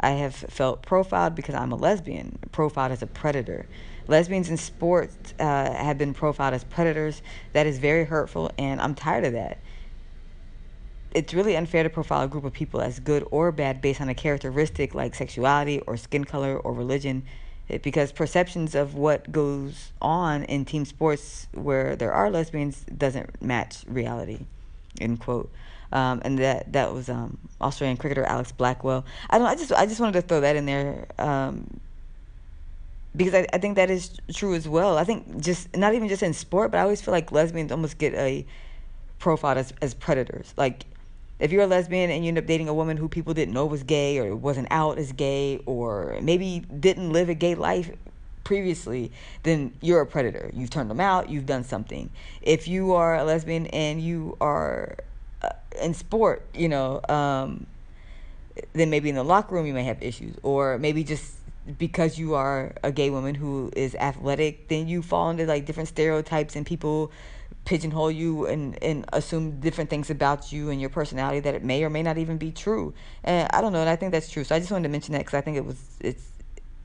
I 0.01 0.11
have 0.11 0.35
felt 0.35 0.81
profiled 0.81 1.35
because 1.35 1.55
I'm 1.55 1.71
a 1.71 1.75
lesbian, 1.75 2.39
profiled 2.51 2.91
as 2.91 3.03
a 3.03 3.07
predator. 3.07 3.67
Lesbians 4.07 4.49
in 4.49 4.57
sports 4.57 5.15
uh, 5.39 5.73
have 5.73 5.97
been 5.97 6.13
profiled 6.13 6.55
as 6.55 6.63
predators. 6.63 7.21
That 7.53 7.67
is 7.67 7.77
very 7.77 8.03
hurtful, 8.03 8.51
and 8.57 8.81
I'm 8.81 8.95
tired 8.95 9.25
of 9.25 9.33
that. 9.33 9.59
It's 11.13 11.33
really 11.33 11.55
unfair 11.55 11.83
to 11.83 11.89
profile 11.89 12.23
a 12.23 12.27
group 12.27 12.45
of 12.45 12.53
people 12.53 12.81
as 12.81 12.99
good 12.99 13.27
or 13.31 13.51
bad 13.51 13.81
based 13.81 14.01
on 14.01 14.09
a 14.09 14.15
characteristic 14.15 14.95
like 14.95 15.13
sexuality 15.13 15.81
or 15.81 15.97
skin 15.97 16.23
color 16.23 16.57
or 16.57 16.73
religion, 16.73 17.23
because 17.83 18.11
perceptions 18.11 18.73
of 18.73 18.95
what 18.95 19.31
goes 19.31 19.91
on 20.01 20.43
in 20.45 20.65
team 20.65 20.83
sports 20.83 21.47
where 21.53 21.95
there 21.95 22.11
are 22.11 22.31
lesbians 22.31 22.85
doesn't 22.97 23.41
match 23.41 23.83
reality. 23.87 24.45
End 24.99 25.19
quote. 25.19 25.51
Um, 25.91 26.21
and 26.23 26.39
that 26.39 26.71
that 26.73 26.93
was 26.93 27.09
um, 27.09 27.37
Australian 27.59 27.97
cricketer 27.97 28.23
Alex 28.23 28.51
Blackwell. 28.51 29.05
I 29.29 29.37
don't. 29.37 29.47
I 29.47 29.55
just 29.55 29.71
I 29.73 29.85
just 29.85 29.99
wanted 29.99 30.13
to 30.13 30.21
throw 30.21 30.41
that 30.41 30.55
in 30.55 30.65
there 30.65 31.07
um, 31.19 31.79
because 33.15 33.33
I, 33.33 33.45
I 33.51 33.57
think 33.57 33.75
that 33.75 33.89
is 33.89 34.17
true 34.33 34.55
as 34.55 34.67
well. 34.67 34.97
I 34.97 35.03
think 35.03 35.41
just 35.41 35.75
not 35.75 35.93
even 35.93 36.07
just 36.07 36.23
in 36.23 36.33
sport, 36.33 36.71
but 36.71 36.77
I 36.77 36.81
always 36.81 37.01
feel 37.01 37.11
like 37.13 37.31
lesbians 37.31 37.71
almost 37.71 37.97
get 37.97 38.13
a 38.13 38.45
profile 39.19 39.57
as 39.57 39.73
as 39.81 39.93
predators. 39.93 40.53
Like 40.57 40.85
if 41.39 41.51
you're 41.51 41.63
a 41.63 41.67
lesbian 41.67 42.11
and 42.11 42.23
you 42.23 42.29
end 42.29 42.37
up 42.37 42.45
dating 42.45 42.69
a 42.69 42.73
woman 42.73 42.97
who 42.97 43.09
people 43.09 43.33
didn't 43.33 43.53
know 43.53 43.65
was 43.65 43.83
gay 43.83 44.19
or 44.19 44.35
wasn't 44.35 44.67
out 44.69 44.97
as 44.97 45.11
gay 45.11 45.59
or 45.65 46.17
maybe 46.21 46.59
didn't 46.79 47.11
live 47.11 47.29
a 47.29 47.33
gay 47.33 47.55
life 47.55 47.91
previously, 48.43 49.11
then 49.43 49.73
you're 49.81 50.01
a 50.01 50.05
predator. 50.05 50.51
You've 50.53 50.69
turned 50.69 50.89
them 50.89 50.99
out. 50.99 51.29
You've 51.29 51.47
done 51.47 51.63
something. 51.63 52.11
If 52.41 52.67
you 52.67 52.93
are 52.93 53.15
a 53.15 53.23
lesbian 53.23 53.67
and 53.67 54.01
you 54.01 54.37
are 54.39 54.97
in 55.81 55.93
sport, 55.93 56.45
you 56.53 56.69
know, 56.69 57.01
um, 57.09 57.65
then 58.73 58.89
maybe 58.89 59.09
in 59.09 59.15
the 59.15 59.23
locker 59.23 59.55
room 59.55 59.65
you 59.65 59.73
may 59.73 59.83
have 59.83 60.01
issues, 60.01 60.35
or 60.43 60.77
maybe 60.77 61.03
just 61.03 61.35
because 61.77 62.17
you 62.17 62.33
are 62.33 62.73
a 62.83 62.91
gay 62.91 63.09
woman 63.09 63.35
who 63.35 63.71
is 63.75 63.95
athletic, 63.95 64.67
then 64.67 64.87
you 64.87 65.01
fall 65.01 65.29
into 65.29 65.45
like 65.45 65.65
different 65.65 65.89
stereotypes 65.89 66.55
and 66.55 66.65
people 66.65 67.11
pigeonhole 67.65 68.11
you 68.11 68.47
and, 68.47 68.81
and 68.83 69.05
assume 69.13 69.59
different 69.59 69.89
things 69.89 70.09
about 70.09 70.51
you 70.51 70.69
and 70.71 70.81
your 70.81 70.89
personality 70.89 71.39
that 71.39 71.53
it 71.53 71.63
may 71.63 71.83
or 71.83 71.89
may 71.89 72.01
not 72.01 72.17
even 72.17 72.37
be 72.37 72.51
true. 72.51 72.93
And 73.23 73.47
I 73.53 73.61
don't 73.61 73.71
know, 73.71 73.81
and 73.81 73.89
I 73.89 73.95
think 73.95 74.11
that's 74.11 74.29
true. 74.29 74.43
So 74.43 74.55
I 74.55 74.59
just 74.59 74.71
wanted 74.71 74.83
to 74.83 74.89
mention 74.89 75.13
that 75.13 75.19
because 75.19 75.35
I 75.35 75.41
think 75.41 75.57
it 75.57 75.65
was 75.65 75.77
it's 75.99 76.23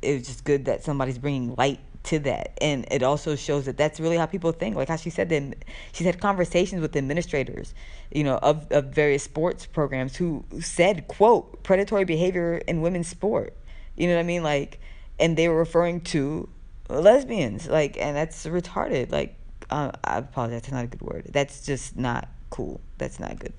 it 0.03 0.13
was 0.19 0.27
just 0.27 0.45
good 0.45 0.67
that 0.67 0.85
somebody's 0.85 1.19
bringing 1.19 1.55
light 1.57 1.81
to 2.07 2.19
that 2.19 2.57
and 2.61 2.87
it 2.91 3.03
also 3.03 3.37
shows 3.37 3.67
that 3.67 3.77
that's 3.77 4.01
really 4.01 4.17
how 4.17 4.27
people 4.27 4.53
think 4.53 4.77
like 4.77 4.89
how 4.89 4.97
she 4.97 5.11
said 5.11 5.29
then 5.29 5.55
she's 5.93 6.07
had 6.07 6.21
conversations 6.21 6.81
with 6.81 6.97
administrators 6.97 7.75
you 8.13 8.25
know 8.25 8.39
of, 8.39 8.67
of 8.71 8.87
various 8.87 9.23
sports 9.23 9.67
programs 9.67 10.17
who 10.17 10.45
said 10.61 11.07
quote 11.09 11.63
predatory 11.63 12.05
behavior 12.05 12.59
in 12.69 12.81
women's 12.81 13.09
sport 13.09 13.57
you 13.97 14.07
know 14.07 14.15
what 14.15 14.21
I 14.21 14.25
mean? 14.25 14.43
Like, 14.43 14.79
and 15.19 15.37
they 15.37 15.49
were 15.49 15.57
referring 15.57 16.03
to 16.03 16.49
lesbians. 16.89 17.67
Like, 17.67 17.97
and 17.99 18.17
that's 18.17 18.47
retarded. 18.47 19.11
Like, 19.11 19.37
uh, 19.71 19.93
I 20.05 20.19
apologize. 20.19 20.63
That's 20.63 20.73
not 20.73 20.85
a 20.85 20.87
good 20.87 21.03
word. 21.03 21.27
That's 21.33 21.65
just 21.65 21.97
not 21.97 22.29
cool. 22.51 22.81
That's 22.99 23.19
not 23.19 23.39
good. 23.39 23.55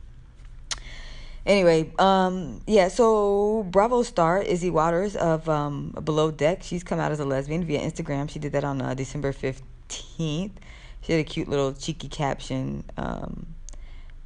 Anyway, 1.47 1.89
um, 1.97 2.59
yeah, 2.67 2.89
so 2.89 3.65
Bravo 3.71 4.03
star 4.03 4.41
Izzy 4.41 4.69
Waters 4.69 5.15
of 5.15 5.47
um, 5.47 5.91
Below 6.03 6.29
Deck, 6.29 6.61
she's 6.61 6.83
come 6.83 6.99
out 6.99 7.13
as 7.13 7.21
a 7.21 7.25
lesbian 7.25 7.63
via 7.63 7.79
Instagram. 7.79 8.29
She 8.29 8.37
did 8.37 8.51
that 8.51 8.65
on 8.65 8.81
uh, 8.81 8.93
December 8.93 9.31
15th. 9.31 9.61
She 10.17 10.51
had 11.13 11.21
a 11.21 11.23
cute 11.23 11.47
little 11.47 11.71
cheeky 11.71 12.09
caption. 12.09 12.83
Um, 12.97 13.47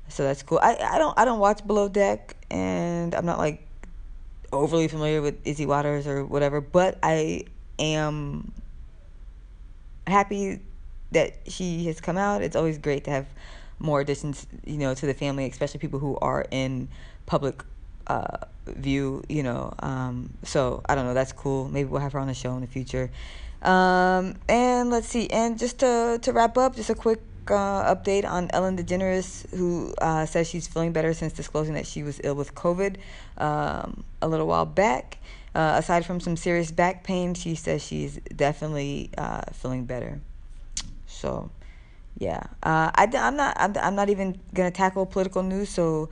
so 0.08 0.24
that's 0.24 0.42
cool. 0.42 0.60
I, 0.64 0.76
I 0.78 0.98
don't 0.98 1.18
I 1.18 1.24
don't 1.26 1.38
watch 1.38 1.66
Below 1.66 1.90
Deck 1.90 2.36
and 2.50 3.14
I'm 3.14 3.28
not 3.28 3.38
like 3.38 3.68
overly 4.52 4.88
familiar 4.88 5.22
with 5.22 5.38
Izzy 5.46 5.68
Waters 5.68 6.08
or 6.08 6.26
whatever, 6.26 6.60
but 6.60 6.98
I 7.04 7.44
am 7.78 8.52
happy 10.08 10.60
that 11.12 11.34
she 11.48 11.86
has 11.86 12.02
come 12.02 12.18
out. 12.18 12.42
It's 12.42 12.56
always 12.56 12.80
great 12.80 13.04
to 13.04 13.12
have 13.12 13.28
more 13.78 14.00
additions, 14.00 14.48
you 14.66 14.78
know, 14.78 14.94
to 14.94 15.06
the 15.06 15.14
family, 15.14 15.48
especially 15.48 15.80
people 15.80 16.00
who 16.00 16.18
are 16.18 16.46
in 16.52 16.88
public 17.32 17.64
uh, 18.08 18.44
view, 18.68 19.24
you 19.30 19.42
know. 19.42 19.74
Um, 19.80 20.34
so 20.44 20.82
I 20.90 20.96
don't 20.96 21.06
know, 21.06 21.14
that's 21.14 21.32
cool. 21.32 21.70
Maybe 21.70 21.88
we'll 21.90 22.02
have 22.02 22.12
her 22.12 22.20
on 22.20 22.28
the 22.28 22.34
show 22.34 22.54
in 22.56 22.62
the 22.62 22.68
future. 22.68 23.10
Um, 23.62 24.36
and 24.50 24.90
let's 24.90 25.08
see, 25.08 25.30
and 25.30 25.58
just 25.58 25.80
to 25.80 26.20
to 26.22 26.34
wrap 26.34 26.58
up, 26.58 26.76
just 26.76 26.90
a 26.90 26.96
quick 26.96 27.22
uh, 27.48 27.96
update 27.96 28.26
on 28.26 28.50
Ellen 28.52 28.76
DeGeneres, 28.76 29.50
who 29.56 29.94
uh, 30.02 30.26
says 30.26 30.50
she's 30.50 30.68
feeling 30.68 30.92
better 30.92 31.14
since 31.14 31.32
disclosing 31.32 31.76
that 31.76 31.88
she 31.88 32.04
was 32.04 32.20
ill 32.24 32.36
with 32.36 32.54
COVID 32.54 32.98
um, 33.38 34.04
a 34.22 34.28
little 34.28 34.48
while 34.48 34.66
back. 34.66 35.18
Uh, 35.54 35.76
aside 35.78 36.06
from 36.06 36.20
some 36.20 36.36
serious 36.36 36.72
back 36.72 37.04
pain, 37.04 37.34
she 37.34 37.56
says 37.56 37.84
she's 37.84 38.20
definitely 38.36 39.10
uh, 39.18 39.42
feeling 39.54 39.86
better. 39.86 40.20
So, 41.08 41.52
yeah, 42.18 42.44
uh, 42.64 42.90
I, 42.96 43.04
I'm 43.14 43.36
not. 43.36 43.56
I'm, 43.60 43.72
I'm 43.78 43.96
not 43.96 44.10
even 44.10 44.40
gonna 44.54 44.72
tackle 44.72 45.06
political 45.06 45.44
news. 45.44 45.70
So, 45.70 46.10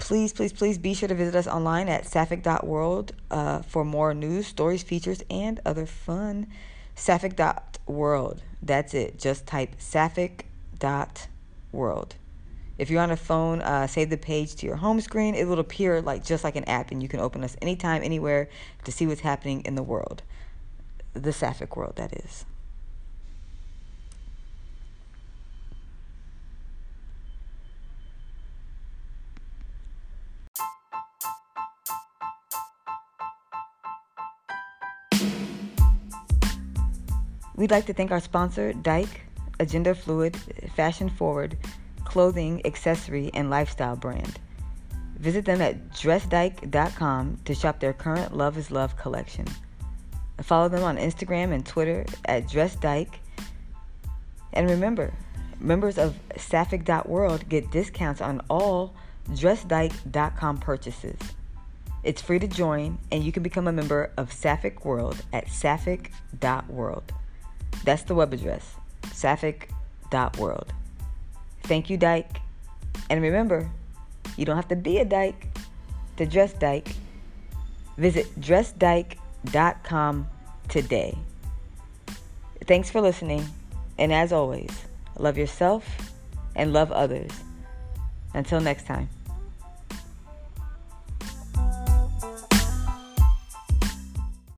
Please, 0.00 0.32
please, 0.32 0.52
please 0.52 0.76
be 0.78 0.92
sure 0.94 1.08
to 1.08 1.14
visit 1.14 1.36
us 1.36 1.46
online 1.46 1.88
at 1.88 2.04
sapphic.world 2.06 3.12
uh, 3.30 3.60
for 3.62 3.84
more 3.84 4.12
news, 4.14 4.48
stories, 4.48 4.82
features, 4.82 5.22
and 5.30 5.60
other 5.64 5.86
fun. 5.86 6.48
Sapphic.world. 6.96 8.42
That's 8.62 8.94
it. 8.94 9.18
Just 9.18 9.46
type 9.46 9.76
sapphic.world. 9.78 10.46
If 12.78 12.90
you're 12.90 13.02
on 13.02 13.10
a 13.10 13.16
phone, 13.16 13.60
uh, 13.60 13.86
save 13.86 14.08
the 14.08 14.16
page 14.16 14.54
to 14.56 14.66
your 14.66 14.76
home 14.76 15.02
screen. 15.02 15.34
It 15.34 15.46
will 15.46 15.58
appear 15.58 16.00
like 16.00 16.24
just 16.24 16.44
like 16.44 16.56
an 16.56 16.64
app, 16.64 16.90
and 16.90 17.02
you 17.02 17.08
can 17.08 17.20
open 17.20 17.44
us 17.44 17.54
anytime, 17.60 18.02
anywhere 18.02 18.48
to 18.84 18.92
see 18.92 19.06
what's 19.06 19.20
happening 19.20 19.60
in 19.66 19.74
the 19.74 19.82
world. 19.82 20.22
The 21.12 21.32
Sapphic 21.32 21.76
world, 21.76 21.96
that 21.96 22.14
is. 22.14 22.46
We'd 37.60 37.70
like 37.70 37.84
to 37.88 37.92
thank 37.92 38.10
our 38.10 38.20
sponsor, 38.20 38.72
Dyke, 38.72 39.20
a 39.58 39.66
gender 39.66 39.94
fluid, 39.94 40.34
fashion 40.74 41.10
forward, 41.10 41.58
clothing, 42.06 42.64
accessory, 42.64 43.30
and 43.34 43.50
lifestyle 43.50 43.96
brand. 43.96 44.40
Visit 45.18 45.44
them 45.44 45.60
at 45.60 45.90
dressdyke.com 45.90 47.38
to 47.44 47.54
shop 47.54 47.78
their 47.78 47.92
current 47.92 48.34
Love 48.34 48.56
is 48.56 48.70
Love 48.70 48.96
collection. 48.96 49.44
Follow 50.40 50.70
them 50.70 50.82
on 50.82 50.96
Instagram 50.96 51.52
and 51.52 51.66
Twitter 51.66 52.06
at 52.24 52.48
dressdyke. 52.48 53.16
And 54.54 54.70
remember, 54.70 55.12
members 55.58 55.98
of 55.98 56.18
sapphic.world 56.38 57.46
get 57.50 57.70
discounts 57.70 58.22
on 58.22 58.40
all 58.48 58.94
dressdyke.com 59.32 60.60
purchases. 60.60 61.18
It's 62.04 62.22
free 62.22 62.38
to 62.38 62.48
join, 62.48 62.96
and 63.12 63.22
you 63.22 63.32
can 63.32 63.42
become 63.42 63.68
a 63.68 63.72
member 63.72 64.12
of 64.16 64.32
Sapphic 64.32 64.86
World 64.86 65.22
at 65.34 65.50
sapphic.world. 65.50 67.12
That's 67.84 68.02
the 68.02 68.14
web 68.14 68.32
address, 68.32 68.74
sapphic.world. 69.12 70.72
Thank 71.62 71.90
you, 71.90 71.96
Dyke. 71.96 72.40
And 73.08 73.22
remember, 73.22 73.70
you 74.36 74.44
don't 74.44 74.56
have 74.56 74.68
to 74.68 74.76
be 74.76 74.98
a 74.98 75.04
dyke 75.04 75.48
to 76.16 76.26
dress 76.26 76.52
dyke. 76.52 76.94
Visit 77.96 78.40
dressdyke.com 78.40 80.28
today. 80.68 81.18
Thanks 82.66 82.90
for 82.90 83.00
listening. 83.00 83.46
And 83.98 84.12
as 84.12 84.32
always, 84.32 84.70
love 85.18 85.36
yourself 85.36 85.84
and 86.56 86.72
love 86.72 86.92
others. 86.92 87.30
Until 88.34 88.60
next 88.60 88.86
time. 88.86 89.08